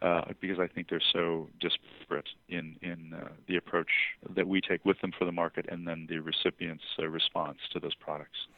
Uh, 0.00 0.24
because 0.40 0.58
I 0.58 0.66
think 0.66 0.88
they're 0.88 1.00
so 1.12 1.48
disparate 1.60 2.28
in 2.48 2.76
in 2.82 3.14
uh, 3.14 3.28
the 3.46 3.56
approach 3.56 3.90
that 4.34 4.48
we 4.48 4.60
take 4.60 4.84
with 4.84 5.00
them 5.00 5.12
for 5.16 5.24
the 5.24 5.30
market, 5.30 5.66
and 5.68 5.86
then 5.86 6.06
the 6.08 6.18
recipient's 6.18 6.82
uh, 6.98 7.06
response 7.06 7.58
to 7.72 7.78
those 7.78 7.94
products. 7.94 8.48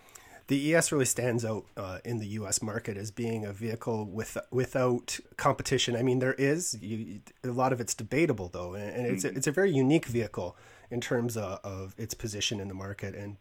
The 0.46 0.74
ES 0.74 0.90
really 0.90 1.04
stands 1.04 1.44
out 1.44 1.64
uh, 1.76 1.98
in 2.02 2.18
the 2.18 2.26
U.S. 2.28 2.62
market 2.62 2.96
as 2.96 3.10
being 3.10 3.44
a 3.44 3.52
vehicle 3.52 4.06
with 4.06 4.38
without 4.50 5.18
competition. 5.36 5.96
I 5.96 6.02
mean, 6.02 6.18
there 6.18 6.32
is 6.34 6.78
you, 6.80 7.20
a 7.42 7.48
lot 7.48 7.74
of 7.74 7.80
it's 7.80 7.94
debatable 7.94 8.48
though, 8.48 8.72
and, 8.72 8.96
and 8.96 9.06
it's 9.06 9.24
mm-hmm. 9.24 9.34
a, 9.34 9.38
it's 9.38 9.46
a 9.46 9.52
very 9.52 9.70
unique 9.70 10.06
vehicle 10.06 10.56
in 10.90 11.02
terms 11.02 11.36
of, 11.36 11.60
of 11.62 11.94
its 11.98 12.14
position 12.14 12.58
in 12.58 12.68
the 12.68 12.74
market 12.74 13.14
and 13.14 13.36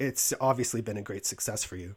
it's 0.00 0.32
obviously 0.40 0.80
been 0.80 0.96
a 0.96 1.02
great 1.02 1.26
success 1.26 1.62
for 1.62 1.76
you. 1.76 1.94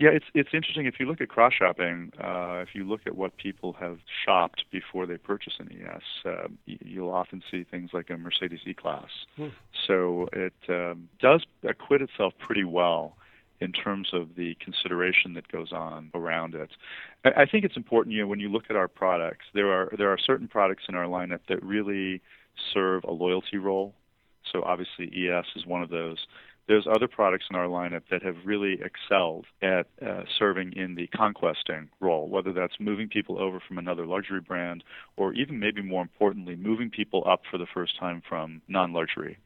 Yeah, 0.00 0.10
it's 0.10 0.26
it's 0.32 0.50
interesting 0.52 0.86
if 0.86 1.00
you 1.00 1.06
look 1.06 1.20
at 1.20 1.28
cross 1.28 1.54
shopping. 1.54 2.12
Uh, 2.22 2.62
if 2.62 2.68
you 2.72 2.84
look 2.84 3.00
at 3.06 3.16
what 3.16 3.36
people 3.36 3.72
have 3.80 3.98
shopped 4.24 4.64
before 4.70 5.06
they 5.06 5.16
purchase 5.16 5.54
an 5.58 5.70
ES, 5.72 6.02
uh, 6.24 6.48
you'll 6.66 7.10
often 7.10 7.42
see 7.50 7.64
things 7.64 7.90
like 7.92 8.08
a 8.10 8.16
Mercedes 8.16 8.60
E-Class. 8.64 9.08
Hmm. 9.36 9.48
So 9.88 10.28
it 10.32 10.54
um, 10.68 11.08
does 11.20 11.44
acquit 11.64 12.00
itself 12.00 12.34
pretty 12.38 12.62
well 12.62 13.16
in 13.60 13.72
terms 13.72 14.10
of 14.12 14.36
the 14.36 14.54
consideration 14.60 15.34
that 15.34 15.48
goes 15.48 15.72
on 15.72 16.12
around 16.14 16.54
it. 16.54 16.70
I, 17.24 17.42
I 17.42 17.46
think 17.46 17.64
it's 17.64 17.76
important, 17.76 18.14
you 18.14 18.22
know, 18.22 18.28
when 18.28 18.38
you 18.38 18.48
look 18.48 18.64
at 18.70 18.76
our 18.76 18.86
products, 18.86 19.46
there 19.52 19.72
are 19.72 19.92
there 19.98 20.12
are 20.12 20.18
certain 20.18 20.46
products 20.46 20.84
in 20.88 20.94
our 20.94 21.06
lineup 21.06 21.40
that 21.48 21.60
really 21.64 22.20
serve 22.72 23.02
a 23.02 23.10
loyalty 23.10 23.56
role. 23.56 23.94
So 24.52 24.62
obviously 24.62 25.06
ES 25.06 25.46
is 25.56 25.66
one 25.66 25.82
of 25.82 25.90
those 25.90 26.18
there's 26.68 26.86
other 26.86 27.08
products 27.08 27.46
in 27.50 27.56
our 27.56 27.66
lineup 27.66 28.02
that 28.10 28.22
have 28.22 28.36
really 28.44 28.78
excelled 28.82 29.46
at 29.62 29.86
uh, 30.06 30.22
serving 30.38 30.74
in 30.74 30.94
the 30.94 31.06
conquesting 31.08 31.88
role, 31.98 32.28
whether 32.28 32.52
that's 32.52 32.74
moving 32.78 33.08
people 33.08 33.40
over 33.40 33.58
from 33.66 33.78
another 33.78 34.06
luxury 34.06 34.42
brand 34.42 34.84
or 35.16 35.32
even 35.32 35.58
maybe 35.58 35.82
more 35.82 36.02
importantly, 36.02 36.54
moving 36.56 36.90
people 36.90 37.24
up 37.26 37.40
for 37.50 37.56
the 37.56 37.66
first 37.72 37.98
time 37.98 38.22
from 38.28 38.60
non 38.68 38.92
luxury. 38.92 39.38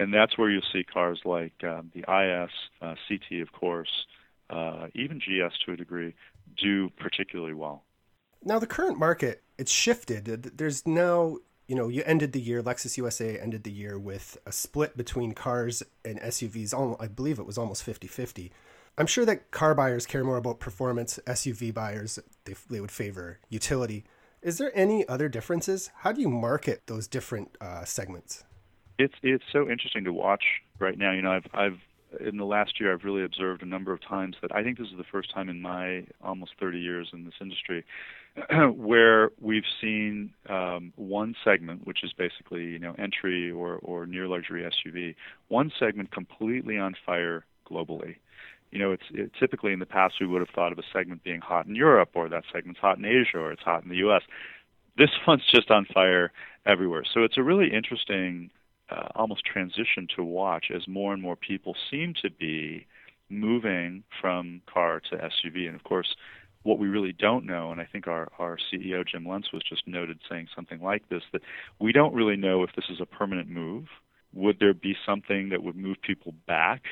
And 0.00 0.12
that's 0.12 0.36
where 0.36 0.50
you'll 0.50 0.62
see 0.72 0.82
cars 0.82 1.20
like 1.24 1.52
uh, 1.62 1.82
the 1.94 2.00
IS, 2.00 2.50
uh, 2.82 2.96
CT, 3.08 3.40
of 3.40 3.52
course, 3.52 4.06
uh, 4.50 4.88
even 4.94 5.20
GS 5.20 5.56
to 5.64 5.72
a 5.72 5.76
degree, 5.76 6.14
do 6.60 6.90
particularly 6.98 7.54
well. 7.54 7.84
Now, 8.42 8.58
the 8.58 8.66
current 8.66 8.98
market, 8.98 9.42
it's 9.56 9.72
shifted. 9.72 10.24
There's 10.26 10.86
now 10.86 11.38
you 11.66 11.74
know, 11.74 11.88
you 11.88 12.02
ended 12.04 12.32
the 12.32 12.40
year, 12.40 12.62
Lexus 12.62 12.96
USA 12.96 13.38
ended 13.38 13.64
the 13.64 13.70
year 13.70 13.98
with 13.98 14.36
a 14.46 14.52
split 14.52 14.96
between 14.96 15.32
cars 15.32 15.82
and 16.04 16.20
SUVs. 16.20 16.74
I 17.00 17.08
believe 17.08 17.38
it 17.38 17.46
was 17.46 17.58
almost 17.58 17.82
50 17.82 18.06
50. 18.06 18.52
I'm 18.96 19.06
sure 19.06 19.24
that 19.24 19.50
car 19.50 19.74
buyers 19.74 20.06
care 20.06 20.22
more 20.22 20.36
about 20.36 20.60
performance. 20.60 21.18
SUV 21.26 21.74
buyers, 21.74 22.18
they, 22.44 22.54
they 22.70 22.80
would 22.80 22.92
favor 22.92 23.40
utility. 23.48 24.04
Is 24.40 24.58
there 24.58 24.70
any 24.74 25.08
other 25.08 25.28
differences? 25.28 25.90
How 25.98 26.12
do 26.12 26.20
you 26.20 26.28
market 26.28 26.82
those 26.86 27.08
different 27.08 27.56
uh, 27.60 27.84
segments? 27.84 28.44
It's 28.98 29.14
it's 29.22 29.44
so 29.52 29.68
interesting 29.68 30.04
to 30.04 30.12
watch 30.12 30.44
right 30.78 30.96
now. 30.96 31.12
You 31.12 31.22
know, 31.22 31.32
I've 31.32 31.46
I've 31.52 31.78
in 32.20 32.36
the 32.36 32.44
last 32.44 32.78
year 32.78 32.92
I've 32.92 33.02
really 33.02 33.24
observed 33.24 33.62
a 33.62 33.66
number 33.66 33.92
of 33.92 34.00
times 34.02 34.36
that 34.42 34.54
I 34.54 34.62
think 34.62 34.78
this 34.78 34.88
is 34.88 34.96
the 34.96 35.04
first 35.10 35.34
time 35.34 35.48
in 35.48 35.60
my 35.60 36.06
almost 36.22 36.52
30 36.60 36.78
years 36.78 37.08
in 37.12 37.24
this 37.24 37.34
industry 37.40 37.84
where 38.74 39.30
we've 39.40 39.66
seen 39.80 40.34
um, 40.48 40.92
one 40.96 41.34
segment, 41.44 41.86
which 41.86 42.02
is 42.02 42.12
basically 42.12 42.64
you 42.64 42.78
know 42.78 42.94
entry 42.98 43.50
or 43.50 43.76
or 43.76 44.06
near 44.06 44.26
luxury 44.26 44.62
SUV, 44.64 45.14
one 45.48 45.70
segment 45.78 46.10
completely 46.10 46.78
on 46.78 46.94
fire 47.06 47.44
globally. 47.70 48.16
you 48.70 48.78
know, 48.78 48.92
it's 48.92 49.04
it, 49.12 49.30
typically 49.38 49.72
in 49.72 49.78
the 49.78 49.86
past 49.86 50.14
we 50.20 50.26
would 50.26 50.40
have 50.40 50.54
thought 50.54 50.72
of 50.72 50.78
a 50.78 50.82
segment 50.92 51.22
being 51.22 51.40
hot 51.40 51.66
in 51.66 51.74
Europe, 51.76 52.10
or 52.14 52.28
that 52.28 52.44
segment's 52.52 52.80
hot 52.80 52.98
in 52.98 53.04
Asia, 53.04 53.38
or 53.38 53.52
it's 53.52 53.62
hot 53.62 53.84
in 53.84 53.88
the 53.88 53.96
U.S. 53.96 54.22
This 54.98 55.10
one's 55.26 55.46
just 55.54 55.70
on 55.70 55.86
fire 55.94 56.32
everywhere. 56.66 57.04
So 57.12 57.22
it's 57.22 57.38
a 57.38 57.42
really 57.42 57.72
interesting, 57.72 58.50
uh, 58.90 59.08
almost 59.14 59.44
transition 59.44 60.08
to 60.16 60.24
watch 60.24 60.66
as 60.74 60.88
more 60.88 61.12
and 61.12 61.22
more 61.22 61.36
people 61.36 61.76
seem 61.90 62.14
to 62.22 62.30
be 62.30 62.86
moving 63.30 64.02
from 64.20 64.60
car 64.72 65.00
to 65.10 65.16
SUV. 65.16 65.66
And 65.66 65.74
of 65.74 65.84
course, 65.84 66.16
what 66.64 66.78
we 66.78 66.88
really 66.88 67.12
don't 67.12 67.46
know, 67.46 67.70
and 67.70 67.80
I 67.80 67.84
think 67.84 68.08
our, 68.08 68.28
our 68.38 68.58
CEO 68.72 69.06
Jim 69.06 69.28
Lentz 69.28 69.52
was 69.52 69.62
just 69.62 69.86
noted 69.86 70.18
saying 70.28 70.48
something 70.56 70.80
like 70.80 71.08
this, 71.10 71.22
that 71.32 71.42
we 71.78 71.92
don't 71.92 72.14
really 72.14 72.36
know 72.36 72.62
if 72.62 72.70
this 72.74 72.86
is 72.90 73.00
a 73.00 73.06
permanent 73.06 73.48
move. 73.48 73.84
Would 74.32 74.58
there 74.58 74.74
be 74.74 74.96
something 75.06 75.50
that 75.50 75.62
would 75.62 75.76
move 75.76 75.98
people 76.02 76.34
back? 76.46 76.82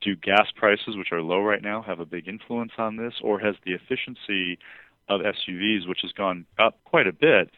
Do 0.00 0.16
gas 0.16 0.46
prices, 0.56 0.96
which 0.96 1.12
are 1.12 1.20
low 1.20 1.42
right 1.42 1.62
now, 1.62 1.82
have 1.82 2.00
a 2.00 2.06
big 2.06 2.26
influence 2.26 2.72
on 2.78 2.96
this, 2.96 3.14
or 3.22 3.38
has 3.38 3.54
the 3.64 3.72
efficiency 3.72 4.58
of 5.08 5.20
SUVs, 5.20 5.86
which 5.86 6.00
has 6.02 6.12
gone 6.12 6.46
up 6.58 6.78
quite 6.84 7.06
a 7.06 7.12
bit, 7.12 7.50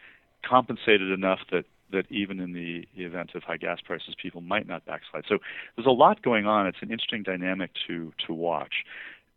compensated 0.45 1.11
enough 1.11 1.39
that 1.51 1.65
that 1.91 2.05
even 2.09 2.39
in 2.39 2.53
the 2.53 2.87
event 3.01 3.31
of 3.35 3.43
high 3.43 3.57
gas 3.57 3.79
prices, 3.85 4.15
people 4.21 4.41
might 4.41 4.67
not 4.67 4.83
backslide. 4.83 5.23
So 5.29 5.37
there's 5.75 5.85
a 5.85 5.91
lot 5.91 6.23
going 6.23 6.47
on. 6.47 6.65
It's 6.65 6.79
an 6.81 6.91
interesting 6.91 7.23
dynamic 7.23 7.69
to 7.87 8.11
to 8.27 8.33
watch. 8.33 8.73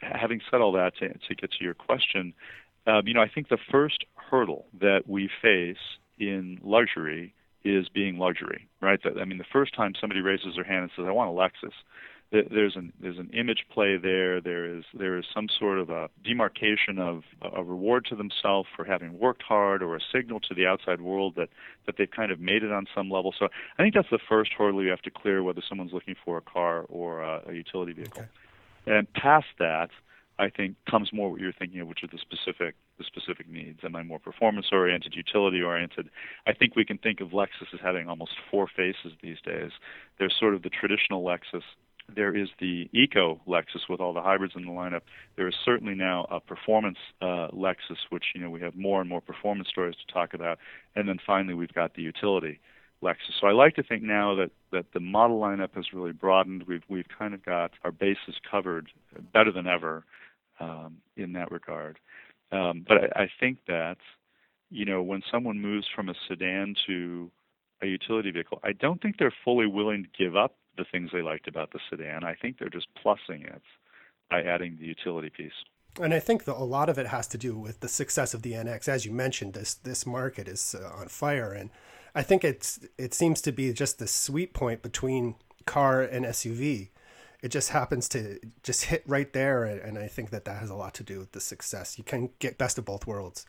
Having 0.01 0.43
said 0.51 0.61
all 0.61 0.73
that, 0.73 0.97
to, 0.99 1.09
to 1.09 1.35
get 1.35 1.53
to 1.53 1.65
your 1.65 1.75
question, 1.75 2.35
um, 2.87 3.07
you 3.07 3.15
know, 3.15 3.23
I 3.23 3.29
think 3.29 3.49
the 3.49 3.59
first 3.71 4.05
hurdle 4.15 4.67
that 4.81 5.03
we 5.07 5.29
face 5.43 5.77
in 6.19 6.59
luxury 6.63 7.35
is 7.65 7.89
being 7.89 8.19
luxury, 8.19 8.69
right? 8.81 9.01
I 9.05 9.25
mean, 9.25 9.39
the 9.39 9.45
first 9.53 9.75
time 9.75 9.95
somebody 10.01 10.21
raises 10.21 10.55
their 10.55 10.65
hand 10.65 10.83
and 10.83 10.91
says, 10.95 11.07
"I 11.09 11.11
want 11.11 11.31
a 11.31 11.33
Lexus," 11.33 11.73
there's 12.31 12.77
an 12.77 12.93
there's 13.01 13.19
an 13.19 13.31
image 13.31 13.67
play 13.73 13.97
there. 13.97 14.41
There 14.41 14.67
is 14.67 14.85
there 14.95 15.19
is 15.19 15.25
some 15.33 15.49
sort 15.49 15.79
of 15.79 15.91
a 15.91 16.09
demarcation 16.25 16.99
of 16.99 17.23
a 17.43 17.63
reward 17.63 18.05
to 18.07 18.17
themselves 18.17 18.69
for 18.75 18.85
having 18.85 19.19
worked 19.19 19.43
hard, 19.43 19.83
or 19.83 19.97
a 19.97 20.01
signal 20.13 20.41
to 20.41 20.55
the 20.55 20.67
outside 20.67 21.01
world 21.01 21.35
that 21.37 21.49
that 21.87 21.97
they've 21.99 22.11
kind 22.11 22.33
of 22.33 22.41
made 22.41 22.63
it 22.63 22.73
on 22.73 22.87
some 22.95 23.11
level. 23.11 23.35
So 23.39 23.49
I 23.79 23.83
think 23.83 23.95
that's 23.95 24.11
the 24.11 24.19
first 24.29 24.53
hurdle 24.53 24.83
you 24.83 24.91
have 24.91 25.03
to 25.03 25.11
clear, 25.11 25.43
whether 25.43 25.63
someone's 25.69 25.93
looking 25.93 26.17
for 26.25 26.37
a 26.39 26.43
car 26.43 26.85
or 26.89 27.23
a, 27.23 27.43
a 27.49 27.53
utility 27.53 27.93
vehicle. 27.93 28.23
Okay. 28.23 28.31
And 28.87 29.13
past 29.15 29.47
that, 29.59 29.91
I 30.39 30.51
think 30.51 30.77
comes 30.89 31.13
more 31.13 31.31
what 31.31 31.41
you're 31.41 31.53
thinking 31.53 31.81
of, 31.81 31.89
which 31.89 32.05
are 32.05 32.09
the 32.09 32.19
specific 32.19 32.75
the 32.99 33.05
specific 33.05 33.49
needs. 33.49 33.81
Am 33.85 33.95
I 33.95 34.03
more 34.03 34.19
performance 34.19 34.67
oriented, 34.73 35.15
utility 35.15 35.61
oriented? 35.61 36.09
I 36.47 36.55
think 36.55 36.77
we 36.77 36.85
can 36.85 36.97
think 36.97 37.21
of 37.21 37.29
Lexus 37.29 37.75
as 37.75 37.81
having 37.83 38.09
almost 38.09 38.33
four 38.51 38.69
faces 38.75 39.13
these 39.23 39.37
days. 39.45 39.71
There's 40.19 40.35
sort 40.39 40.55
of 40.55 40.63
the 40.63 40.71
traditional 40.71 41.23
Lexus 41.23 41.63
there 42.15 42.37
is 42.37 42.49
the 42.61 42.89
Eco 42.93 43.41
Lexus 43.49 43.89
with 43.89 44.01
all 44.01 44.13
the 44.13 44.23
hybrids 44.23 44.55
in 44.55 44.65
the 44.65 44.71
lineup. 44.71 45.03
There 45.37 45.49
is 45.49 45.55
certainly 45.65 45.95
now 45.95 46.27
a 46.31 46.39
performance 46.41 46.99
uh, 47.21 47.49
Lexus, 47.53 47.99
which 48.11 48.27
you 48.35 48.41
know 48.41 48.51
we 48.51 48.61
have 48.61 48.77
more 48.77 49.01
and 49.01 49.09
more 49.09 49.21
performance 49.21 49.69
stories 49.69 49.97
to 49.97 50.13
talk 50.13 50.35
about, 50.35 50.59
and 50.95 51.09
then 51.09 51.19
finally 51.27 51.55
we've 51.55 51.73
got 51.73 51.95
the 51.95 52.03
utility 52.03 52.61
Lexus. 53.03 53.41
So 53.41 53.47
I 53.47 53.53
like 53.53 53.75
to 53.77 53.83
think 53.83 54.03
now 54.03 54.35
that 54.37 54.51
that 54.73 54.87
the 54.93 55.01
model 55.01 55.39
lineup 55.41 55.75
has 55.75 55.93
really 55.93 56.13
broadened. 56.13 56.65
We've 56.67 56.83
we've 56.89 57.09
kind 57.19 57.35
of 57.35 57.45
got 57.45 57.73
our 57.85 57.93
bases 57.93 58.37
covered 58.51 58.89
better 59.33 59.53
than 59.53 59.67
ever 59.67 60.05
um, 60.61 60.99
in 61.17 61.33
that 61.35 61.51
regard. 61.51 61.99
Um, 62.53 62.85
but 62.87 62.99
I, 63.17 63.25
I 63.25 63.31
think 63.39 63.59
that 63.69 63.99
you 64.71 64.85
know 64.85 65.03
when 65.03 65.23
someone 65.31 65.61
moves 65.61 65.87
from 65.95 66.09
a 66.09 66.15
sedan 66.29 66.75
to 66.87 67.31
a 67.83 67.87
utility 67.87 68.31
vehicle, 68.31 68.61
I 68.65 68.73
don't 68.73 69.01
think 69.03 69.19
they're 69.19 69.35
fully 69.45 69.67
willing 69.67 70.05
to 70.05 70.25
give 70.25 70.37
up 70.37 70.55
the 70.79 70.85
things 70.91 71.11
they 71.13 71.23
liked 71.23 71.49
about 71.49 71.73
the 71.73 71.81
sedan. 71.91 72.25
I 72.25 72.35
think 72.35 72.59
they're 72.59 72.69
just 72.69 72.89
plussing 73.05 73.45
it 73.45 73.63
by 74.31 74.43
adding 74.43 74.77
the 74.81 74.87
utility 74.87 75.31
piece. 75.31 75.53
And 76.01 76.13
I 76.13 76.19
think 76.19 76.45
that 76.45 76.57
a 76.57 76.65
lot 76.65 76.89
of 76.89 76.99
it 76.99 77.07
has 77.07 77.27
to 77.29 77.39
do 77.39 77.59
with 77.59 77.81
the 77.81 77.89
success 77.89 78.35
of 78.35 78.43
the 78.43 78.53
NX. 78.53 78.89
As 78.89 79.07
you 79.07 79.13
mentioned, 79.13 79.55
this 79.55 79.75
this 79.75 80.07
market 80.07 80.47
is 80.49 80.75
uh, 80.79 80.91
on 80.95 81.09
fire, 81.09 81.53
and 81.53 81.71
I 82.17 82.23
think 82.23 82.43
it's 82.43 82.81
it 82.99 83.15
seems 83.15 83.41
to 83.43 83.53
be 83.53 83.73
just 83.73 83.99
the 83.99 84.09
sweet 84.09 84.53
point 84.55 84.83
between 84.83 85.37
car 85.67 86.03
and 86.03 86.25
SUV. 86.25 86.89
It 87.43 87.51
just 87.51 87.71
happens 87.71 88.09
to 88.09 88.41
just 88.65 88.87
hit 88.87 89.05
right 89.07 89.33
there, 89.33 89.65
and 89.65 89.99
I 89.99 90.09
think 90.09 90.31
that 90.31 90.45
that 90.47 90.57
has 90.57 90.71
a 90.71 90.75
lot 90.75 90.95
to 90.95 91.05
do 91.05 91.21
with 91.21 91.33
the 91.33 91.41
success. 91.41 91.99
You 91.99 92.05
can 92.05 92.31
get 92.41 92.59
best 92.59 92.79
of 92.79 92.85
both 92.85 93.07
worlds 93.07 93.47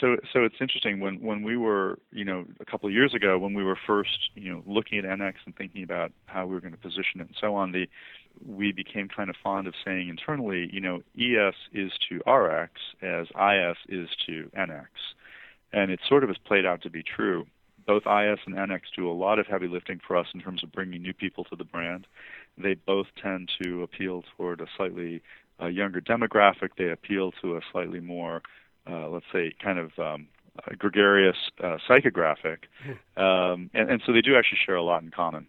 so 0.00 0.16
so 0.32 0.44
it's 0.44 0.56
interesting 0.60 1.00
when 1.00 1.20
when 1.20 1.42
we 1.42 1.56
were 1.56 1.98
you 2.12 2.24
know 2.24 2.44
a 2.60 2.64
couple 2.64 2.88
of 2.88 2.92
years 2.92 3.14
ago 3.14 3.38
when 3.38 3.54
we 3.54 3.62
were 3.62 3.78
first 3.86 4.30
you 4.34 4.52
know 4.52 4.62
looking 4.66 4.98
at 4.98 5.04
NX 5.04 5.34
and 5.46 5.56
thinking 5.56 5.82
about 5.82 6.12
how 6.26 6.46
we 6.46 6.54
were 6.54 6.60
going 6.60 6.72
to 6.74 6.78
position 6.78 7.20
it 7.20 7.28
and 7.28 7.36
so 7.40 7.54
on 7.54 7.72
the 7.72 7.86
we 8.44 8.72
became 8.72 9.08
kind 9.08 9.30
of 9.30 9.36
fond 9.42 9.66
of 9.66 9.74
saying 9.84 10.08
internally 10.08 10.68
you 10.72 10.80
know 10.80 11.02
ES 11.18 11.54
is 11.72 11.92
to 12.08 12.16
RX 12.30 12.72
as 13.02 13.26
IS 13.28 13.76
is 13.88 14.08
to 14.26 14.50
NX 14.56 14.86
and 15.72 15.90
it 15.90 16.00
sort 16.08 16.22
of 16.22 16.30
has 16.30 16.38
played 16.38 16.66
out 16.66 16.82
to 16.82 16.90
be 16.90 17.02
true 17.02 17.46
both 17.86 18.02
IS 18.02 18.38
and 18.46 18.54
NX 18.54 18.80
do 18.96 19.10
a 19.10 19.12
lot 19.12 19.38
of 19.38 19.46
heavy 19.46 19.68
lifting 19.68 20.00
for 20.06 20.16
us 20.16 20.26
in 20.34 20.40
terms 20.40 20.62
of 20.62 20.72
bringing 20.72 21.02
new 21.02 21.14
people 21.14 21.44
to 21.44 21.56
the 21.56 21.64
brand 21.64 22.06
they 22.58 22.74
both 22.74 23.06
tend 23.22 23.50
to 23.62 23.82
appeal 23.82 24.24
toward 24.36 24.60
a 24.60 24.66
slightly 24.76 25.22
uh, 25.60 25.66
younger 25.66 26.00
demographic 26.00 26.70
they 26.76 26.90
appeal 26.90 27.32
to 27.42 27.56
a 27.56 27.60
slightly 27.72 28.00
more 28.00 28.42
uh, 28.88 29.08
let's 29.08 29.26
say, 29.32 29.52
kind 29.62 29.78
of 29.78 29.98
um, 29.98 30.28
gregarious 30.78 31.36
uh, 31.62 31.76
psychographic, 31.88 32.58
hmm. 32.84 33.22
um, 33.22 33.70
and, 33.74 33.90
and 33.90 34.02
so 34.06 34.12
they 34.12 34.20
do 34.20 34.36
actually 34.36 34.58
share 34.64 34.76
a 34.76 34.82
lot 34.82 35.02
in 35.02 35.10
common. 35.10 35.46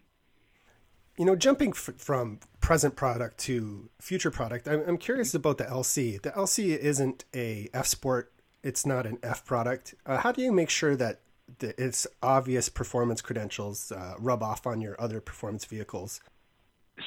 You 1.16 1.24
know, 1.24 1.36
jumping 1.36 1.70
f- 1.70 1.90
from 1.96 2.40
present 2.60 2.96
product 2.96 3.38
to 3.38 3.90
future 4.00 4.30
product, 4.30 4.68
I'm, 4.68 4.82
I'm 4.86 4.98
curious 4.98 5.34
about 5.34 5.58
the 5.58 5.64
LC. 5.64 6.20
The 6.20 6.30
LC 6.30 6.76
isn't 6.76 7.24
a 7.34 7.68
F 7.72 7.86
Sport; 7.86 8.32
it's 8.62 8.84
not 8.84 9.06
an 9.06 9.18
F 9.22 9.44
product. 9.44 9.94
Uh, 10.04 10.18
how 10.18 10.32
do 10.32 10.42
you 10.42 10.52
make 10.52 10.70
sure 10.70 10.96
that 10.96 11.20
its 11.60 12.06
obvious 12.22 12.68
performance 12.68 13.20
credentials 13.20 13.92
uh, 13.92 14.14
rub 14.18 14.42
off 14.42 14.66
on 14.66 14.80
your 14.80 15.00
other 15.00 15.20
performance 15.20 15.64
vehicles? 15.64 16.20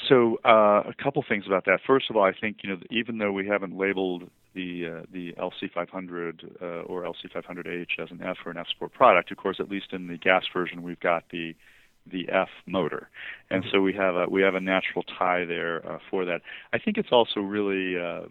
So, 0.08 0.40
uh, 0.46 0.84
a 0.88 0.94
couple 1.02 1.24
things 1.28 1.46
about 1.46 1.66
that. 1.66 1.80
First 1.86 2.10
of 2.10 2.16
all, 2.16 2.24
I 2.24 2.32
think 2.34 2.58
you 2.64 2.70
know 2.70 2.78
even 2.90 3.18
though 3.18 3.32
we 3.32 3.48
haven't 3.48 3.78
labeled 3.78 4.30
the 4.54 4.88
uh, 4.88 5.06
the 5.12 5.34
LC500 5.34 6.62
uh, 6.62 6.66
or 6.84 7.04
LC500H 7.04 8.00
as 8.00 8.12
an 8.12 8.22
F 8.24 8.38
or 8.46 8.52
an 8.52 8.58
F 8.58 8.68
Sport 8.70 8.94
product. 8.94 9.32
Of 9.32 9.38
course, 9.38 9.58
at 9.60 9.70
least 9.70 9.94
in 9.94 10.08
the 10.08 10.18
gas 10.18 10.44
version, 10.54 10.84
we've 10.84 11.00
got 11.00 11.24
the 11.32 11.56
the 12.12 12.30
F 12.30 12.50
motor, 12.66 13.10
and 13.50 13.64
so 13.72 13.82
we 13.82 13.94
have 13.94 14.16
a 14.16 14.26
we 14.28 14.42
have 14.42 14.56
a 14.56 14.60
natural 14.60 15.04
tie 15.04 15.46
there 15.46 15.88
uh, 15.88 16.00
for 16.10 16.26
that. 16.26 16.42
I 16.74 16.80
think 16.80 16.98
it's 16.98 17.12
also 17.12 17.42
really 17.42 17.98
uh, 17.98 18.24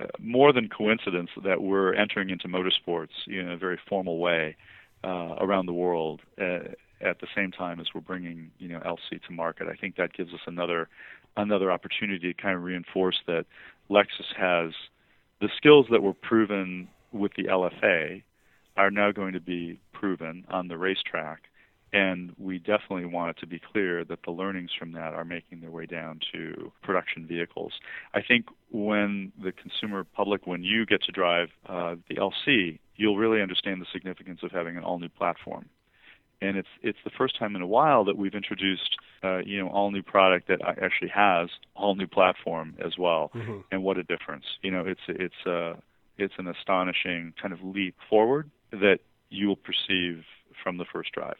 uh, 0.00 0.06
more 0.18 0.52
than 0.52 0.68
coincidence 0.68 1.30
that 1.44 1.62
we're 1.62 1.94
entering 1.94 2.30
into 2.30 2.48
motorsports 2.48 3.26
in 3.26 3.48
a 3.48 3.56
very 3.56 3.78
formal 3.88 4.18
way 4.18 4.56
uh, 5.04 5.36
around 5.40 5.66
the 5.66 5.72
world 5.72 6.20
at 6.38 7.18
the 7.20 7.26
same 7.34 7.50
time 7.50 7.80
as 7.80 7.86
we're 7.94 8.00
bringing 8.00 8.50
you 8.58 8.68
know 8.68 8.80
LC 8.80 9.22
to 9.26 9.32
market. 9.32 9.66
I 9.68 9.74
think 9.74 9.96
that 9.96 10.12
gives 10.12 10.32
us 10.32 10.40
another 10.46 10.88
another 11.36 11.70
opportunity 11.70 12.32
to 12.32 12.42
kind 12.42 12.56
of 12.56 12.62
reinforce 12.62 13.18
that 13.26 13.46
Lexus 13.90 14.34
has 14.36 14.72
the 15.40 15.48
skills 15.56 15.86
that 15.90 16.02
were 16.02 16.14
proven 16.14 16.88
with 17.12 17.32
the 17.36 17.44
LFA 17.44 18.22
are 18.76 18.90
now 18.90 19.10
going 19.10 19.32
to 19.32 19.40
be 19.40 19.80
proven 19.92 20.44
on 20.50 20.68
the 20.68 20.78
racetrack. 20.78 21.42
And 21.92 22.32
we 22.38 22.58
definitely 22.58 23.06
want 23.06 23.30
it 23.30 23.40
to 23.40 23.46
be 23.46 23.60
clear 23.72 24.04
that 24.04 24.20
the 24.24 24.30
learnings 24.30 24.70
from 24.78 24.92
that 24.92 25.12
are 25.12 25.24
making 25.24 25.60
their 25.60 25.72
way 25.72 25.86
down 25.86 26.20
to 26.32 26.70
production 26.84 27.26
vehicles. 27.26 27.72
I 28.14 28.20
think 28.22 28.46
when 28.70 29.32
the 29.42 29.50
consumer 29.50 30.04
public, 30.04 30.46
when 30.46 30.62
you 30.62 30.86
get 30.86 31.02
to 31.02 31.12
drive 31.12 31.48
uh, 31.68 31.96
the 32.08 32.14
LC, 32.14 32.78
you'll 33.00 33.16
really 33.16 33.40
understand 33.40 33.80
the 33.80 33.86
significance 33.90 34.40
of 34.42 34.52
having 34.52 34.76
an 34.76 34.84
all 34.84 34.98
new 34.98 35.08
platform. 35.08 35.64
And 36.42 36.56
it's 36.56 36.68
it's 36.82 36.98
the 37.02 37.10
first 37.16 37.38
time 37.38 37.56
in 37.56 37.62
a 37.62 37.66
while 37.66 38.04
that 38.04 38.16
we've 38.16 38.34
introduced 38.34 38.96
uh, 39.24 39.38
you 39.38 39.58
know 39.58 39.68
all 39.68 39.90
new 39.90 40.02
product 40.02 40.48
that 40.48 40.60
actually 40.62 41.08
has 41.08 41.48
all 41.74 41.94
new 41.94 42.06
platform 42.06 42.74
as 42.84 42.98
well 42.98 43.30
mm-hmm. 43.34 43.58
and 43.72 43.82
what 43.82 43.96
a 43.96 44.02
difference. 44.02 44.44
You 44.62 44.70
know 44.70 44.84
it's 44.86 45.00
it's 45.08 45.46
uh 45.46 45.74
it's 46.18 46.34
an 46.38 46.46
astonishing 46.46 47.32
kind 47.40 47.54
of 47.54 47.62
leap 47.62 47.94
forward 48.08 48.50
that 48.70 48.98
you 49.30 49.48
will 49.48 49.56
perceive 49.56 50.24
from 50.62 50.76
the 50.76 50.84
first 50.92 51.12
drive 51.12 51.36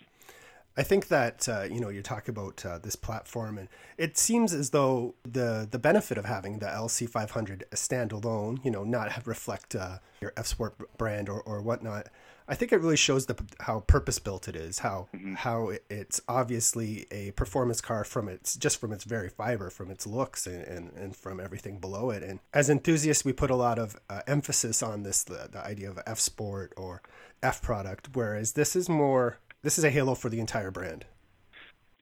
I 0.80 0.82
think 0.82 1.08
that 1.08 1.46
uh, 1.46 1.64
you 1.70 1.78
know 1.78 1.90
you 1.90 2.00
talk 2.00 2.26
about 2.26 2.64
uh, 2.64 2.78
this 2.78 2.96
platform, 2.96 3.58
and 3.58 3.68
it 3.98 4.16
seems 4.16 4.54
as 4.54 4.70
though 4.70 5.14
the 5.30 5.68
the 5.70 5.78
benefit 5.78 6.16
of 6.16 6.24
having 6.24 6.58
the 6.58 6.68
LC500 6.68 7.64
standalone, 7.72 8.64
you 8.64 8.70
know, 8.70 8.82
not 8.82 9.12
have 9.12 9.28
reflect 9.28 9.76
uh, 9.76 9.98
your 10.22 10.32
F 10.38 10.46
Sport 10.46 10.96
brand 10.96 11.28
or, 11.28 11.42
or 11.42 11.60
whatnot, 11.60 12.06
I 12.48 12.54
think 12.54 12.72
it 12.72 12.80
really 12.80 12.96
shows 12.96 13.26
the 13.26 13.36
how 13.60 13.80
purpose 13.80 14.18
built 14.18 14.48
it 14.48 14.56
is, 14.56 14.78
how 14.78 15.08
mm-hmm. 15.14 15.34
how 15.34 15.72
it's 15.90 16.22
obviously 16.26 17.06
a 17.10 17.32
performance 17.32 17.82
car 17.82 18.02
from 18.02 18.26
its 18.30 18.56
just 18.56 18.80
from 18.80 18.90
its 18.94 19.04
very 19.04 19.28
fiber, 19.28 19.68
from 19.68 19.90
its 19.90 20.06
looks, 20.06 20.46
and, 20.46 20.64
and, 20.64 20.92
and 20.94 21.14
from 21.14 21.40
everything 21.40 21.78
below 21.78 22.08
it. 22.08 22.22
And 22.22 22.40
as 22.54 22.70
enthusiasts, 22.70 23.22
we 23.22 23.34
put 23.34 23.50
a 23.50 23.54
lot 23.54 23.78
of 23.78 24.00
uh, 24.08 24.22
emphasis 24.26 24.82
on 24.82 25.02
this 25.02 25.24
the, 25.24 25.50
the 25.52 25.62
idea 25.62 25.90
of 25.90 26.00
F 26.06 26.18
Sport 26.18 26.72
or 26.78 27.02
F 27.42 27.60
product, 27.60 28.08
whereas 28.14 28.52
this 28.54 28.74
is 28.74 28.88
more 28.88 29.36
this 29.62 29.78
is 29.78 29.84
a 29.84 29.90
halo 29.90 30.14
for 30.14 30.28
the 30.28 30.40
entire 30.40 30.70
brand. 30.70 31.04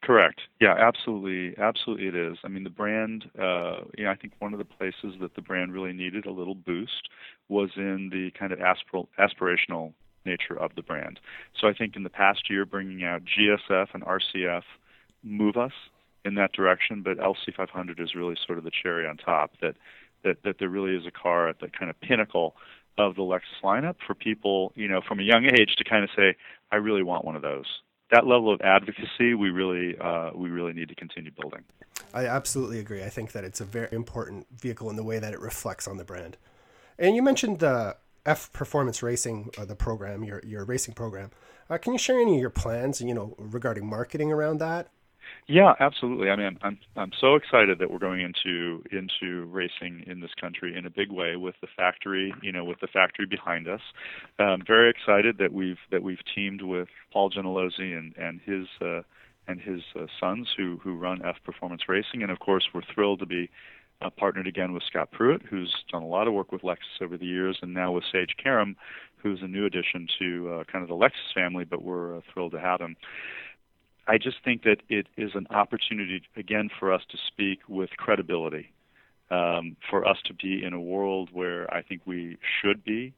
Correct. 0.03 0.41
Yeah, 0.61 0.75
absolutely, 0.79 1.61
absolutely, 1.61 2.07
it 2.07 2.15
is. 2.15 2.39
I 2.45 2.49
mean, 2.49 2.65
the 2.65 2.71
brand. 2.71 3.25
Uh, 3.39 3.81
you 3.97 4.05
know, 4.05 4.11
I 4.11 4.15
think 4.15 4.33
one 4.39 4.53
of 4.53 4.59
the 4.59 4.65
places 4.65 5.15
that 5.21 5.35
the 5.35 5.43
brand 5.43 5.73
really 5.73 5.93
needed 5.93 6.25
a 6.25 6.31
little 6.31 6.55
boost 6.55 7.09
was 7.49 7.71
in 7.77 8.09
the 8.11 8.31
kind 8.39 8.53
of 8.53 8.61
aspir- 8.61 9.09
aspirational 9.19 9.93
nature 10.25 10.59
of 10.59 10.75
the 10.77 10.83
brand. 10.83 11.19
So 11.61 11.67
I 11.69 11.73
think 11.73 11.97
in 11.97 12.05
the 12.05 12.11
past 12.11 12.49
year, 12.49 12.65
bringing 12.65 13.05
out 13.05 13.23
GSF 13.25 13.89
and 13.93 14.05
RCF 14.05 14.63
move 15.23 15.57
us 15.57 15.73
in 16.25 16.35
that 16.37 16.53
direction, 16.53 17.03
but 17.03 17.19
LC500 17.19 18.01
is 18.01 18.15
really 18.15 18.37
sort 18.47 18.59
of 18.59 18.65
the 18.65 18.71
cherry 18.83 19.07
on 19.07 19.17
top. 19.17 19.53
That 19.61 19.75
that 20.25 20.43
that 20.45 20.57
there 20.59 20.69
really 20.69 20.97
is 20.97 21.07
a 21.07 21.11
car 21.11 21.49
at 21.49 21.61
the 21.61 21.69
kind 21.69 21.91
of 21.91 22.01
pinnacle 22.01 22.55
of 22.99 23.17
the 23.17 23.23
Lexus 23.23 23.63
lineup 23.63 23.97
for 24.07 24.15
people, 24.15 24.73
you 24.75 24.89
know, 24.89 25.01
from 25.07 25.21
a 25.21 25.23
young 25.23 25.45
age 25.45 25.77
to 25.77 25.85
kind 25.85 26.05
of 26.05 26.11
say, 26.17 26.37
I 26.71 26.77
really 26.77 27.03
want 27.03 27.25
one 27.25 27.37
of 27.37 27.43
those. 27.43 27.67
That 28.11 28.27
level 28.27 28.53
of 28.53 28.61
advocacy, 28.63 29.35
we 29.35 29.51
really 29.51 29.97
uh, 29.99 30.31
we 30.35 30.49
really 30.49 30.73
need 30.73 30.89
to 30.89 30.95
continue 30.95 31.31
building. 31.31 31.65
I 32.15 32.27
absolutely 32.27 32.79
agree. 32.79 33.03
I 33.03 33.11
think 33.11 33.33
that 33.33 33.45
it's 33.45 33.61
a 33.61 33.65
very 33.65 33.89
important 33.93 34.47
vehicle 34.59 34.89
in 34.89 34.97
the 34.97 35.05
way 35.05 35.19
that 35.19 35.35
it 35.35 35.41
reflects 35.41 35.87
on 35.87 35.99
the 35.99 36.05
brand. 36.05 36.39
And 36.99 37.15
you 37.15 37.23
mentioned 37.23 37.59
the 37.59 37.97
F 38.25 38.51
Performance 38.53 39.03
Racing, 39.03 39.51
uh, 39.59 39.65
the 39.65 39.77
program, 39.77 40.25
your 40.25 40.41
your 40.45 40.65
racing 40.65 40.95
program. 40.95 41.31
Uh, 41.69 41.77
can 41.77 41.93
you 41.93 41.99
share 41.99 42.19
any 42.19 42.37
of 42.37 42.41
your 42.41 42.51
plans, 42.51 43.01
you 43.01 43.13
know, 43.13 43.35
regarding 43.39 43.87
marketing 43.87 44.33
around 44.33 44.59
that? 44.59 44.89
Yeah, 45.47 45.73
absolutely. 45.81 46.29
I 46.31 46.37
mean, 46.37 46.59
I'm 46.63 46.79
I'm 46.97 47.13
so 47.19 47.35
excited 47.35 47.79
that 47.79 47.91
we're 47.91 47.99
going 47.99 48.21
into 48.21 48.83
into 48.93 49.47
racing 49.47 50.05
in 50.07 50.21
this 50.21 50.33
country 50.39 50.77
in 50.77 50.85
a 50.85 50.91
big 50.91 51.11
way 51.11 51.37
with 51.37 51.55
the 51.63 51.69
factory, 51.75 52.35
you 52.43 52.53
know, 52.53 52.65
with 52.65 52.81
the 52.81 52.87
factory 52.87 53.25
behind 53.27 53.67
us. 53.67 53.81
I'm 54.39 54.63
very 54.67 54.91
excited 54.91 55.39
that 55.39 55.53
we've 55.53 55.79
that 55.91 56.03
we've 56.03 56.21
teamed 56.35 56.63
with 56.63 56.89
Paul 57.13 57.31
Gentilozzi 57.31 57.97
and 57.97 58.15
and 58.19 58.41
his 58.45 58.67
uh, 58.83 59.03
and 59.47 59.61
his 59.61 59.81
uh, 59.99 60.07
sons 60.21 60.49
who 60.57 60.79
who 60.83 60.97
run 60.97 61.23
F 61.25 61.37
Performance 61.45 61.83
Racing, 61.89 62.23
and 62.23 62.31
of 62.31 62.41
course 62.41 62.69
we're 62.75 62.83
thrilled 62.95 63.21
to 63.21 63.27
be 63.27 63.49
uh, 64.03 64.11
partnered 64.11 64.47
again 64.47 64.73
with 64.73 64.83
Scott 64.85 65.09
Pruett, 65.19 65.43
who's 65.49 65.75
done 65.91 66.03
a 66.03 66.07
lot 66.07 66.29
of 66.29 66.35
work 66.35 66.53
with 66.53 66.63
Lexus 66.63 67.01
over 67.03 67.17
the 67.17 67.27
years, 67.27 67.59
and 67.63 67.73
now 67.75 67.91
with 67.93 68.05
Sage 68.13 68.35
Karam, 68.43 68.77
who's 69.23 69.41
a 69.43 69.49
new 69.49 69.67
addition 69.67 70.07
to 70.19 70.53
uh, 70.61 70.65
kind 70.71 70.83
of 70.83 70.89
the 70.89 70.95
Lexus 70.95 71.35
family, 71.35 71.65
but 71.65 71.83
we're 71.83 72.19
uh, 72.19 72.21
thrilled 72.33 72.53
to 72.53 72.61
have 72.61 72.81
him. 72.81 72.97
I 74.09 74.17
just 74.17 74.39
think 74.43 74.63
that 74.63 74.79
it 74.89 75.07
is 75.19 75.33
an 75.35 75.47
opportunity, 75.51 76.23
again, 76.35 76.71
for 76.79 76.93
us 76.93 77.03
to 77.11 77.19
speak 77.29 77.61
with 77.69 77.91
credibility, 77.99 78.73
um, 79.31 79.77
for 79.91 80.09
us 80.09 80.17
to 80.25 80.35
be 80.35 80.65
in 80.65 80.73
a 80.73 80.81
world 80.81 81.29
where 81.31 81.73
I 81.73 81.83
think 81.83 82.03
we 82.07 82.39
should 82.61 82.83
be, 82.85 83.13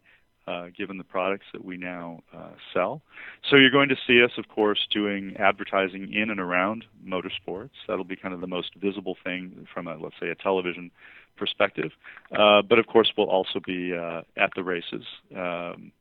uh, 0.48 0.66
given 0.76 0.98
the 0.98 1.04
products 1.04 1.46
that 1.52 1.64
we 1.64 1.76
now 1.76 2.22
uh, 2.36 2.50
sell. 2.74 3.02
So 3.48 3.54
you're 3.54 3.70
going 3.70 3.88
to 3.90 3.96
see 4.04 4.20
us, 4.20 4.32
of 4.36 4.48
course, 4.48 4.80
doing 4.92 5.36
advertising 5.38 6.12
in 6.12 6.28
and 6.28 6.40
around 6.40 6.84
motorsports. 7.06 7.70
That'll 7.86 8.04
be 8.04 8.16
kind 8.16 8.34
of 8.34 8.40
the 8.40 8.48
most 8.48 8.74
visible 8.74 9.16
thing 9.22 9.68
from 9.72 9.86
a, 9.86 9.96
let's 9.96 10.16
say, 10.20 10.28
a 10.28 10.34
television 10.34 10.90
perspective. 11.36 11.92
Uh, 12.36 12.62
but 12.62 12.80
of 12.80 12.86
course, 12.88 13.12
we'll 13.16 13.30
also 13.30 13.60
be 13.64 13.94
uh, 13.94 14.22
at 14.36 14.50
the 14.56 14.64
races. 14.64 15.04
Um, 15.36 15.92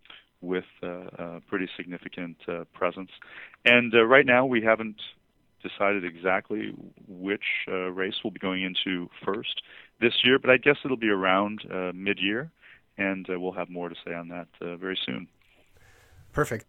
with 0.41 0.65
uh, 0.83 0.87
a 1.17 1.41
pretty 1.47 1.67
significant 1.75 2.37
uh, 2.47 2.63
presence. 2.73 3.11
And 3.65 3.93
uh, 3.93 4.05
right 4.05 4.25
now, 4.25 4.45
we 4.45 4.61
haven't 4.61 5.01
decided 5.61 6.05
exactly 6.05 6.73
which 7.07 7.43
race 7.67 8.13
we'll 8.23 8.31
be 8.31 8.39
going 8.39 8.63
into 8.63 9.09
first 9.25 9.61
this 9.99 10.13
year, 10.23 10.39
but 10.39 10.49
I 10.49 10.55
guess 10.55 10.77
it'll 10.85 10.95
be 10.95 11.09
around 11.09 11.65
mid-year, 11.93 12.49
and 12.97 13.25
we'll 13.27 13.51
have 13.51 13.69
more 13.69 13.89
to 13.89 13.95
say 14.05 14.13
on 14.13 14.29
that 14.29 14.47
very 14.79 14.97
soon. 15.05 15.27
Perfect. 16.31 16.65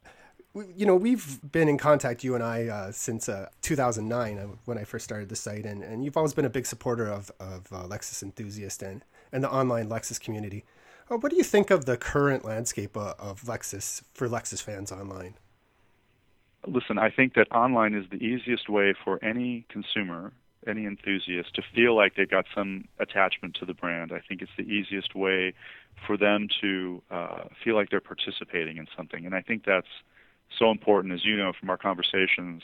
You 0.54 0.84
know, 0.84 0.96
we've 0.96 1.38
been 1.52 1.68
in 1.68 1.78
contact, 1.78 2.24
you 2.24 2.34
and 2.34 2.42
I, 2.42 2.66
uh, 2.66 2.92
since 2.92 3.28
uh, 3.28 3.50
2009 3.62 4.38
uh, 4.38 4.46
when 4.64 4.78
I 4.78 4.84
first 4.84 5.04
started 5.04 5.28
the 5.28 5.36
site, 5.36 5.64
and, 5.64 5.84
and 5.84 6.04
you've 6.04 6.16
always 6.16 6.34
been 6.34 6.44
a 6.44 6.50
big 6.50 6.66
supporter 6.66 7.06
of, 7.06 7.30
of 7.38 7.72
uh, 7.72 7.84
Lexus 7.84 8.20
Enthusiast 8.22 8.82
and, 8.82 9.04
and 9.30 9.44
the 9.44 9.50
online 9.50 9.88
Lexus 9.88 10.20
community. 10.20 10.64
Uh, 11.10 11.16
what 11.16 11.30
do 11.30 11.36
you 11.36 11.42
think 11.42 11.70
of 11.70 11.86
the 11.86 11.96
current 11.96 12.44
landscape 12.44 12.96
uh, 12.96 13.14
of 13.18 13.42
Lexus 13.42 14.02
for 14.14 14.28
Lexus 14.28 14.62
fans 14.62 14.92
online? 14.92 15.34
Listen, 16.66 16.98
I 16.98 17.10
think 17.10 17.34
that 17.34 17.50
online 17.50 17.94
is 17.94 18.04
the 18.10 18.22
easiest 18.22 18.68
way 18.68 18.94
for 19.04 19.22
any 19.24 19.66
consumer, 19.68 20.32
any 20.66 20.84
enthusiast, 20.84 21.54
to 21.54 21.62
feel 21.74 21.96
like 21.96 22.14
they've 22.14 22.30
got 22.30 22.44
some 22.54 22.86
attachment 22.98 23.56
to 23.58 23.66
the 23.66 23.74
brand. 23.74 24.12
I 24.12 24.20
think 24.20 24.40
it's 24.40 24.52
the 24.56 24.64
easiest 24.64 25.14
way 25.16 25.54
for 26.06 26.16
them 26.16 26.48
to 26.60 27.02
uh, 27.10 27.44
feel 27.64 27.74
like 27.74 27.90
they're 27.90 28.00
participating 28.00 28.76
in 28.76 28.86
something. 28.96 29.26
And 29.26 29.34
I 29.34 29.40
think 29.40 29.64
that's 29.64 29.88
so 30.56 30.70
important, 30.70 31.14
as 31.14 31.24
you 31.24 31.36
know 31.36 31.52
from 31.58 31.70
our 31.70 31.78
conversations. 31.78 32.62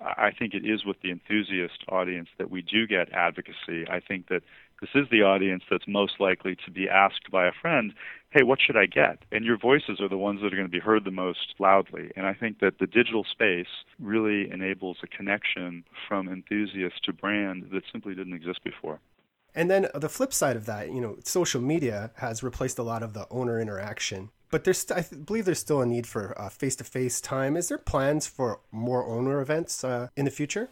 I 0.00 0.30
think 0.30 0.54
it 0.54 0.64
is 0.64 0.84
with 0.84 1.00
the 1.02 1.10
enthusiast 1.10 1.82
audience 1.88 2.28
that 2.38 2.50
we 2.50 2.62
do 2.62 2.86
get 2.86 3.12
advocacy. 3.12 3.88
I 3.90 3.98
think 3.98 4.28
that 4.28 4.42
this 4.80 4.90
is 4.94 5.06
the 5.10 5.22
audience 5.22 5.62
that's 5.70 5.86
most 5.86 6.14
likely 6.20 6.56
to 6.64 6.70
be 6.70 6.88
asked 6.88 7.30
by 7.30 7.46
a 7.46 7.52
friend, 7.60 7.92
hey, 8.30 8.42
what 8.42 8.58
should 8.64 8.76
I 8.76 8.86
get? 8.86 9.18
And 9.32 9.44
your 9.44 9.58
voices 9.58 10.00
are 10.00 10.08
the 10.08 10.16
ones 10.16 10.40
that 10.40 10.52
are 10.52 10.56
going 10.56 10.68
to 10.68 10.68
be 10.68 10.80
heard 10.80 11.04
the 11.04 11.10
most 11.10 11.54
loudly. 11.58 12.10
And 12.16 12.26
I 12.26 12.34
think 12.34 12.60
that 12.60 12.78
the 12.78 12.86
digital 12.86 13.24
space 13.24 13.66
really 13.98 14.50
enables 14.50 14.98
a 15.02 15.06
connection 15.06 15.84
from 16.08 16.28
enthusiast 16.28 17.04
to 17.04 17.12
brand 17.12 17.68
that 17.72 17.82
simply 17.92 18.14
didn't 18.14 18.34
exist 18.34 18.62
before. 18.64 19.00
And 19.54 19.70
then 19.70 19.88
the 19.94 20.08
flip 20.08 20.32
side 20.32 20.56
of 20.56 20.66
that, 20.66 20.92
you 20.92 21.00
know, 21.00 21.16
social 21.24 21.60
media 21.60 22.12
has 22.16 22.42
replaced 22.42 22.78
a 22.78 22.84
lot 22.84 23.02
of 23.02 23.14
the 23.14 23.26
owner 23.30 23.60
interaction. 23.60 24.30
But 24.50 24.64
there's, 24.64 24.90
I 24.90 25.02
believe, 25.02 25.44
there's 25.44 25.60
still 25.60 25.80
a 25.80 25.86
need 25.86 26.06
for 26.06 26.34
face 26.50 26.76
to 26.76 26.84
face 26.84 27.20
time. 27.20 27.56
Is 27.56 27.68
there 27.68 27.78
plans 27.78 28.26
for 28.26 28.60
more 28.72 29.04
owner 29.06 29.40
events 29.40 29.84
uh, 29.84 30.08
in 30.16 30.24
the 30.24 30.30
future? 30.30 30.70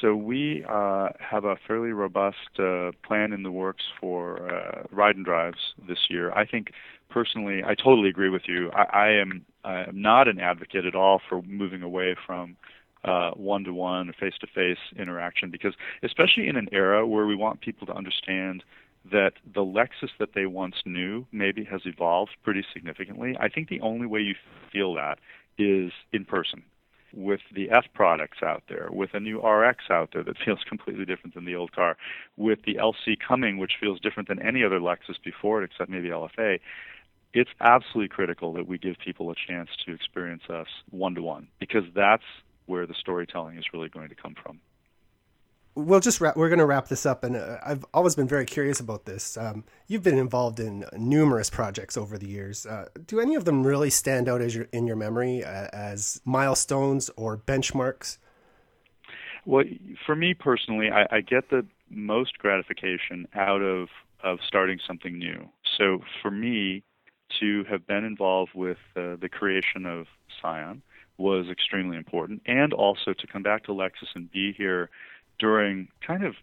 So 0.00 0.14
we 0.14 0.64
uh, 0.68 1.08
have 1.18 1.44
a 1.44 1.56
fairly 1.66 1.90
robust 1.90 2.58
uh, 2.58 2.90
plan 3.06 3.32
in 3.32 3.42
the 3.42 3.50
works 3.50 3.84
for 4.00 4.50
uh, 4.50 4.82
ride 4.90 5.16
and 5.16 5.24
drives 5.24 5.58
this 5.86 5.98
year. 6.08 6.32
I 6.32 6.46
think 6.46 6.72
personally, 7.10 7.62
I 7.64 7.74
totally 7.74 8.08
agree 8.08 8.30
with 8.30 8.42
you. 8.46 8.70
I, 8.72 8.82
I 8.82 9.08
am 9.10 9.44
I 9.64 9.84
am 9.84 10.00
not 10.00 10.28
an 10.28 10.40
advocate 10.40 10.84
at 10.84 10.94
all 10.94 11.20
for 11.28 11.42
moving 11.42 11.82
away 11.82 12.16
from 12.26 12.56
one 13.36 13.64
to 13.64 13.72
one, 13.72 14.08
or 14.08 14.12
face 14.14 14.34
to 14.40 14.46
face 14.46 14.78
interaction 14.98 15.50
because, 15.50 15.74
especially 16.02 16.48
in 16.48 16.56
an 16.56 16.68
era 16.72 17.06
where 17.06 17.26
we 17.26 17.36
want 17.36 17.60
people 17.60 17.86
to 17.86 17.94
understand 17.94 18.62
that 19.10 19.32
the 19.54 19.60
Lexus 19.60 20.10
that 20.18 20.30
they 20.34 20.46
once 20.46 20.76
knew 20.86 21.26
maybe 21.30 21.64
has 21.64 21.82
evolved 21.84 22.32
pretty 22.42 22.64
significantly. 22.72 23.36
I 23.38 23.48
think 23.48 23.68
the 23.68 23.80
only 23.80 24.06
way 24.06 24.20
you 24.20 24.34
feel 24.72 24.94
that 24.94 25.18
is 25.58 25.92
in 26.12 26.24
person 26.24 26.62
with 27.16 27.40
the 27.52 27.70
F 27.70 27.84
products 27.94 28.38
out 28.42 28.62
there, 28.68 28.88
with 28.90 29.14
a 29.14 29.20
new 29.20 29.40
RX 29.40 29.84
out 29.90 30.10
there 30.12 30.22
that 30.22 30.36
feels 30.44 30.60
completely 30.68 31.04
different 31.04 31.34
than 31.34 31.44
the 31.44 31.54
old 31.54 31.72
car, 31.72 31.96
with 32.36 32.62
the 32.64 32.74
LC 32.74 33.18
coming, 33.18 33.58
which 33.58 33.72
feels 33.80 34.00
different 34.00 34.28
than 34.28 34.40
any 34.40 34.64
other 34.64 34.80
Lexus 34.80 35.22
before 35.22 35.62
it, 35.62 35.70
except 35.70 35.90
maybe 35.90 36.08
LFA, 36.08 36.60
it's 37.32 37.50
absolutely 37.60 38.08
critical 38.08 38.52
that 38.52 38.68
we 38.68 38.78
give 38.78 38.96
people 38.98 39.30
a 39.30 39.34
chance 39.34 39.70
to 39.84 39.92
experience 39.92 40.44
us 40.48 40.68
one 40.90 41.14
to 41.16 41.22
one 41.22 41.48
because 41.58 41.84
that's 41.94 42.22
where 42.66 42.86
the 42.86 42.94
storytelling 42.94 43.58
is 43.58 43.64
really 43.72 43.88
going 43.88 44.08
to 44.08 44.14
come 44.14 44.34
from 44.40 44.60
we'll 45.74 46.00
just 46.00 46.20
wrap, 46.20 46.36
we're 46.36 46.48
going 46.48 46.58
to 46.58 46.66
wrap 46.66 46.88
this 46.88 47.04
up 47.04 47.24
and 47.24 47.36
uh, 47.36 47.58
i've 47.64 47.84
always 47.92 48.14
been 48.14 48.28
very 48.28 48.46
curious 48.46 48.80
about 48.80 49.04
this. 49.04 49.36
Um, 49.36 49.64
you've 49.86 50.02
been 50.02 50.18
involved 50.18 50.60
in 50.60 50.84
numerous 50.96 51.50
projects 51.50 51.96
over 51.96 52.16
the 52.18 52.28
years. 52.28 52.66
Uh, 52.66 52.86
do 53.06 53.20
any 53.20 53.34
of 53.34 53.44
them 53.44 53.66
really 53.66 53.90
stand 53.90 54.28
out 54.28 54.40
as 54.40 54.54
your, 54.54 54.66
in 54.72 54.86
your 54.86 54.96
memory 54.96 55.44
uh, 55.44 55.68
as 55.72 56.20
milestones 56.24 57.10
or 57.16 57.36
benchmarks? 57.36 58.18
Well 59.44 59.64
for 60.06 60.16
me 60.16 60.34
personally 60.34 60.90
I, 60.90 61.06
I, 61.10 61.20
get 61.20 61.50
the 61.50 61.66
most 61.90 62.38
gratification 62.38 63.28
out 63.34 63.62
of 63.62 63.88
of 64.22 64.38
starting 64.46 64.78
something 64.86 65.18
new. 65.18 65.48
So 65.76 66.00
for 66.22 66.30
me 66.30 66.82
to 67.40 67.64
have 67.64 67.86
been 67.86 68.04
involved 68.04 68.52
with 68.54 68.78
uh, 68.96 69.16
the 69.20 69.28
creation 69.30 69.86
of 69.86 70.06
scion 70.40 70.82
was 71.18 71.48
extremely 71.48 71.96
important 71.96 72.42
and 72.46 72.72
also 72.72 73.12
to 73.12 73.26
come 73.26 73.42
back 73.42 73.64
to 73.64 73.72
lexus 73.72 74.08
and 74.14 74.30
be 74.32 74.52
here 74.52 74.90
during 75.38 75.88
kind 76.06 76.24
of 76.24 76.34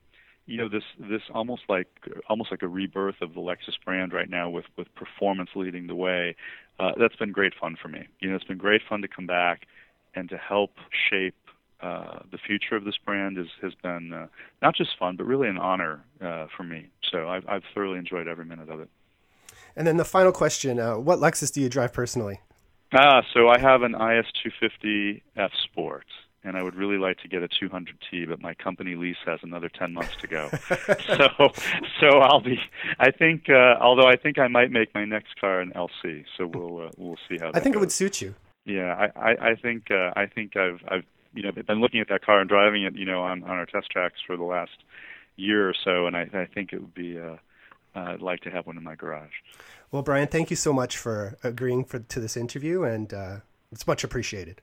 you 0.46 0.58
know 0.58 0.68
this 0.68 0.84
this 1.00 1.22
almost 1.34 1.64
like 1.70 1.88
almost 2.30 2.52
like 2.52 2.62
a 2.62 2.68
rebirth 2.68 3.22
of 3.22 3.34
the 3.34 3.40
Lexus 3.40 3.76
brand 3.86 4.14
right 4.14 4.30
now 4.30 4.50
with 4.50 4.66
with 4.78 4.94
performance 4.96 5.52
leading 5.56 5.88
the 5.88 5.96
way. 5.96 6.36
Uh, 6.80 6.92
that's 7.00 7.16
been 7.16 7.32
great 7.32 7.54
fun 7.60 7.78
for 7.82 7.88
me. 7.88 8.08
You 8.20 8.30
know, 8.30 8.36
it's 8.36 8.46
been 8.46 8.58
great 8.58 8.82
fun 8.88 9.02
to 9.02 9.08
come 9.08 9.28
back 9.28 9.68
and 10.16 10.30
to 10.30 10.38
help 10.38 10.72
shape 11.10 11.36
uh, 11.82 12.20
the 12.32 12.38
future 12.38 12.76
of 12.76 12.84
this 12.84 12.98
brand 13.04 13.38
is, 13.38 13.48
has 13.62 13.74
been 13.82 14.14
uh, 14.14 14.28
not 14.62 14.76
just 14.76 14.92
fun, 15.00 15.16
but 15.16 15.26
really 15.26 15.48
an 15.48 15.58
honor 15.58 16.04
uh, 16.22 16.46
for 16.56 16.64
me. 16.64 16.88
So 17.12 17.28
I've, 17.28 17.48
I've 17.48 17.64
thoroughly 17.74 17.98
enjoyed 17.98 18.28
every 18.28 18.46
minute 18.46 18.70
of 18.70 18.80
it. 18.80 18.90
And 19.76 19.88
then 19.88 19.98
the 19.98 20.06
final 20.06 20.32
question: 20.32 20.80
uh, 20.80 20.98
What 20.98 21.20
Lexus 21.20 21.52
do 21.52 21.62
you 21.62 21.70
drive 21.70 21.94
personally? 21.94 22.42
Ah, 22.94 23.22
so 23.34 23.48
I 23.48 23.58
have 23.58 23.84
an 23.84 23.94
IS 23.94 24.26
250 24.44 25.24
F 25.38 25.52
Sport 25.64 26.06
and 26.44 26.58
I 26.58 26.64
would 26.64 26.76
really 26.76 26.98
like 26.98 27.18
to 27.20 27.28
get 27.28 27.44
a 27.44 27.48
200T, 27.48 28.28
but 28.28 28.42
my 28.42 28.54
company 28.56 28.96
lease 28.96 29.18
has 29.26 29.40
another 29.44 29.70
10 29.70 29.94
months 29.94 30.16
to 30.22 30.28
go. 30.28 30.50
so, 31.08 31.52
so 32.00 32.20
I'll 32.20 32.42
be. 32.42 32.60
I 33.00 33.12
think, 33.12 33.50
uh, 33.50 33.76
although 33.80 34.08
I 34.08 34.16
think 34.16 34.40
I 34.40 34.48
might 34.48 34.72
make 34.72 34.94
my 34.96 35.06
next 35.06 35.40
car 35.40 35.62
an 35.62 35.72
LC. 35.76 36.26
So 36.38 36.48
we'll 36.48 36.88
uh, 36.88 36.90
we'll 36.98 37.18
see 37.30 37.38
how. 37.40 37.50
I 37.54 37.60
think 37.60 37.76
goes. 37.76 37.76
it 37.76 37.80
would 37.80 37.92
suit 37.92 38.22
you. 38.22 38.36
Yeah, 38.66 39.10
I 39.16 39.32
I, 39.32 39.50
I 39.52 39.56
think 39.56 39.92
uh, 39.92 40.12
I 40.16 40.26
think 40.26 40.58
I've 40.58 40.82
I've 40.88 41.06
you 41.34 41.44
know 41.44 41.52
been 41.52 41.80
looking 41.80 42.00
at 42.00 42.10
that 42.10 42.26
car 42.26 42.40
and 42.40 42.50
driving 42.50 42.84
it, 42.84 42.96
you 42.96 43.06
know, 43.06 43.22
on 43.22 43.44
on 43.44 43.52
our 43.52 43.66
test 43.66 43.90
tracks 43.92 44.20
for 44.26 44.36
the 44.36 44.44
last 44.44 44.84
year 45.36 45.70
or 45.70 45.74
so, 45.74 46.08
and 46.08 46.16
I, 46.16 46.28
I 46.34 46.46
think 46.46 46.74
it 46.74 46.82
would 46.82 46.94
be. 46.94 47.20
Uh, 47.20 47.38
uh, 47.94 48.14
I'd 48.14 48.22
like 48.22 48.40
to 48.42 48.50
have 48.50 48.66
one 48.68 48.78
in 48.78 48.84
my 48.86 48.96
garage. 48.96 49.34
Well, 49.92 50.02
Brian, 50.02 50.30
thank 50.30 50.50
you 50.50 50.56
so 50.56 50.72
much 50.72 50.98
for 50.98 51.38
agreeing 51.44 51.84
for 51.84 52.00
to 52.00 52.20
this 52.22 52.38
interview, 52.38 52.84
and 52.84 53.14
uh, 53.14 53.38
it's 53.70 53.86
much 53.86 54.06
appreciated. 54.06 54.62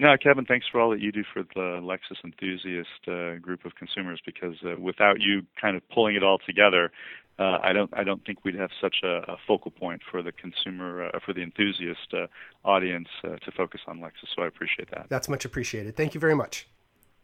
No, 0.00 0.16
Kevin, 0.16 0.46
thanks 0.46 0.66
for 0.66 0.80
all 0.80 0.88
that 0.92 1.00
you 1.00 1.12
do 1.12 1.22
for 1.30 1.42
the 1.42 1.78
Lexus 1.82 2.24
enthusiast 2.24 2.88
uh, 3.06 3.34
group 3.36 3.66
of 3.66 3.74
consumers. 3.74 4.18
Because 4.24 4.54
uh, 4.64 4.80
without 4.80 5.20
you 5.20 5.42
kind 5.60 5.76
of 5.76 5.86
pulling 5.90 6.16
it 6.16 6.22
all 6.22 6.38
together, 6.38 6.90
uh, 7.38 7.58
I 7.62 7.74
don't 7.74 7.90
I 7.92 8.02
don't 8.02 8.24
think 8.24 8.42
we'd 8.42 8.54
have 8.54 8.70
such 8.80 8.96
a, 9.04 9.32
a 9.32 9.36
focal 9.46 9.70
point 9.70 10.00
for 10.10 10.22
the 10.22 10.32
consumer 10.32 11.10
uh, 11.14 11.18
for 11.24 11.34
the 11.34 11.42
enthusiast 11.42 12.14
uh, 12.14 12.28
audience 12.64 13.08
uh, 13.24 13.36
to 13.36 13.52
focus 13.54 13.82
on 13.86 14.00
Lexus. 14.00 14.28
So 14.34 14.42
I 14.42 14.46
appreciate 14.46 14.90
that. 14.90 15.10
That's 15.10 15.28
much 15.28 15.44
appreciated. 15.44 15.96
Thank 15.96 16.14
you 16.14 16.20
very 16.20 16.34
much. 16.34 16.66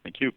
Thank 0.02 0.20
you. 0.20 0.32